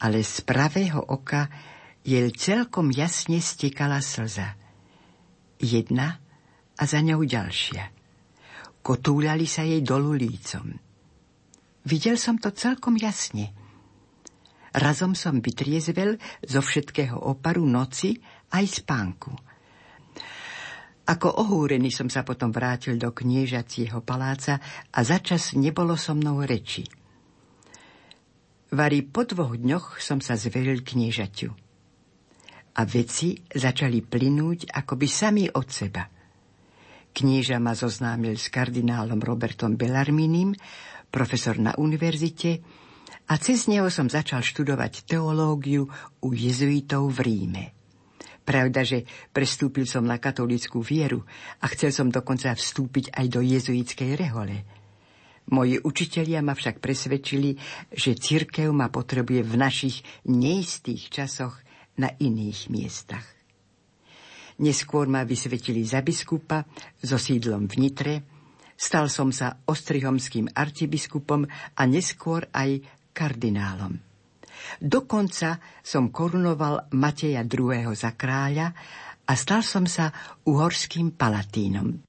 ale 0.00 0.18
z 0.24 0.34
pravého 0.46 1.02
oka 1.02 1.52
jej 2.06 2.30
celkom 2.32 2.94
jasne 2.94 3.42
stekala 3.42 4.00
slza. 4.00 4.56
Jedna 5.60 6.22
a 6.78 6.82
za 6.86 7.02
ňou 7.02 7.26
ďalšia. 7.26 7.90
Kotúľali 8.82 9.46
sa 9.46 9.62
jej 9.62 9.82
dolu 9.82 10.14
lícom. 10.14 10.91
Videl 11.82 12.14
som 12.14 12.38
to 12.38 12.54
celkom 12.54 12.94
jasne. 12.94 13.50
Razom 14.72 15.12
som 15.12 15.42
vytriezvel 15.42 16.16
zo 16.46 16.64
všetkého 16.64 17.18
oparu 17.18 17.66
noci 17.68 18.16
aj 18.54 18.64
spánku. 18.82 19.32
Ako 21.02 21.28
ohúrený 21.28 21.90
som 21.90 22.06
sa 22.06 22.22
potom 22.22 22.54
vrátil 22.54 22.94
do 22.94 23.10
kniežacieho 23.10 24.00
paláca 24.06 24.62
a 24.94 25.00
začas 25.02 25.58
nebolo 25.58 25.98
so 25.98 26.14
mnou 26.14 26.46
reči. 26.46 26.86
Vary 28.72 29.04
po 29.04 29.26
dvoch 29.26 29.58
dňoch 29.58 30.00
som 30.00 30.22
sa 30.22 30.38
zveril 30.38 30.80
kniežaťu. 30.80 31.50
A 32.72 32.80
veci 32.88 33.36
začali 33.44 34.00
plynúť 34.00 34.72
akoby 34.72 35.06
sami 35.10 35.44
od 35.44 35.68
seba. 35.68 36.08
Knieža 37.12 37.60
ma 37.60 37.76
zoznámil 37.76 38.40
s 38.40 38.48
kardinálom 38.48 39.20
Robertom 39.20 39.76
Bellarminim, 39.76 40.56
profesor 41.12 41.60
na 41.60 41.76
univerzite, 41.76 42.64
a 43.28 43.38
cez 43.38 43.68
neho 43.68 43.86
som 43.92 44.08
začal 44.08 44.40
študovať 44.40 45.04
teológiu 45.04 45.86
u 46.24 46.28
jezuitov 46.32 47.12
v 47.14 47.18
Ríme. 47.22 47.64
Pravda, 48.42 48.82
že 48.82 49.06
prestúpil 49.30 49.86
som 49.86 50.02
na 50.02 50.18
katolickú 50.18 50.82
vieru 50.82 51.22
a 51.62 51.70
chcel 51.70 51.94
som 51.94 52.10
dokonca 52.10 52.50
vstúpiť 52.50 53.14
aj 53.14 53.26
do 53.30 53.40
jezuitskej 53.44 54.18
rehole– 54.18 54.56
Moji 55.50 55.82
učitelia 55.82 56.38
ma 56.38 56.54
však 56.54 56.78
presvedčili, 56.78 57.58
že 57.90 58.14
církev 58.14 58.70
ma 58.70 58.86
potrebuje 58.94 59.42
v 59.42 59.54
našich 59.58 59.96
neistých 60.30 61.10
časoch 61.10 61.58
na 61.98 62.14
iných 62.14 62.70
miestach. 62.70 63.26
Neskôr 64.62 65.10
ma 65.10 65.26
vysvetili 65.26 65.82
za 65.82 65.98
biskupa 65.98 66.62
so 67.02 67.18
sídlom 67.18 67.66
v 67.66 67.74
Nitre, 67.82 68.14
stal 68.82 69.06
som 69.06 69.30
sa 69.30 69.62
ostrihomským 69.62 70.50
arcibiskupom 70.50 71.46
a 71.78 71.82
neskôr 71.86 72.50
aj 72.50 72.82
kardinálom. 73.14 73.94
Dokonca 74.82 75.62
som 75.86 76.10
korunoval 76.10 76.90
Mateja 76.98 77.46
II. 77.46 77.94
za 77.94 78.18
kráľa 78.18 78.74
a 79.22 79.32
stal 79.38 79.62
som 79.62 79.86
sa 79.86 80.10
uhorským 80.50 81.14
palatínom. 81.14 82.02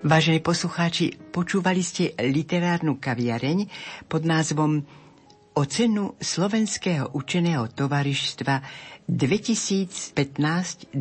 Vážení 0.00 0.42
poslucháči, 0.42 1.14
počúvali 1.30 1.86
ste 1.86 2.18
literárnu 2.18 2.98
kaviareň 2.98 3.70
pod 4.10 4.26
názvom 4.26 4.82
O 5.58 5.66
cenu 5.66 6.14
Slovenského 6.22 7.10
učeného 7.10 7.66
tovarištva 7.74 8.62
2015-2016. 9.10 10.94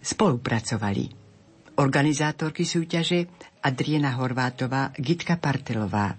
Spolupracovali 0.00 1.12
organizátorky 1.76 2.64
súťaže 2.64 3.28
Adriana 3.60 4.16
Horvátová, 4.16 4.96
Gitka 4.96 5.36
Partelová, 5.36 6.16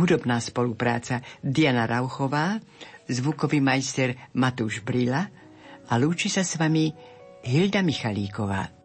hudobná 0.00 0.40
spolupráca 0.40 1.20
Diana 1.44 1.84
Rauchová, 1.84 2.56
zvukový 3.04 3.60
majster 3.60 4.16
Matúš 4.32 4.80
Brila 4.80 5.28
a 5.86 5.94
lúči 6.00 6.32
sa 6.32 6.40
s 6.40 6.56
vami 6.56 6.88
Hilda 7.44 7.84
Michalíková. 7.84 8.79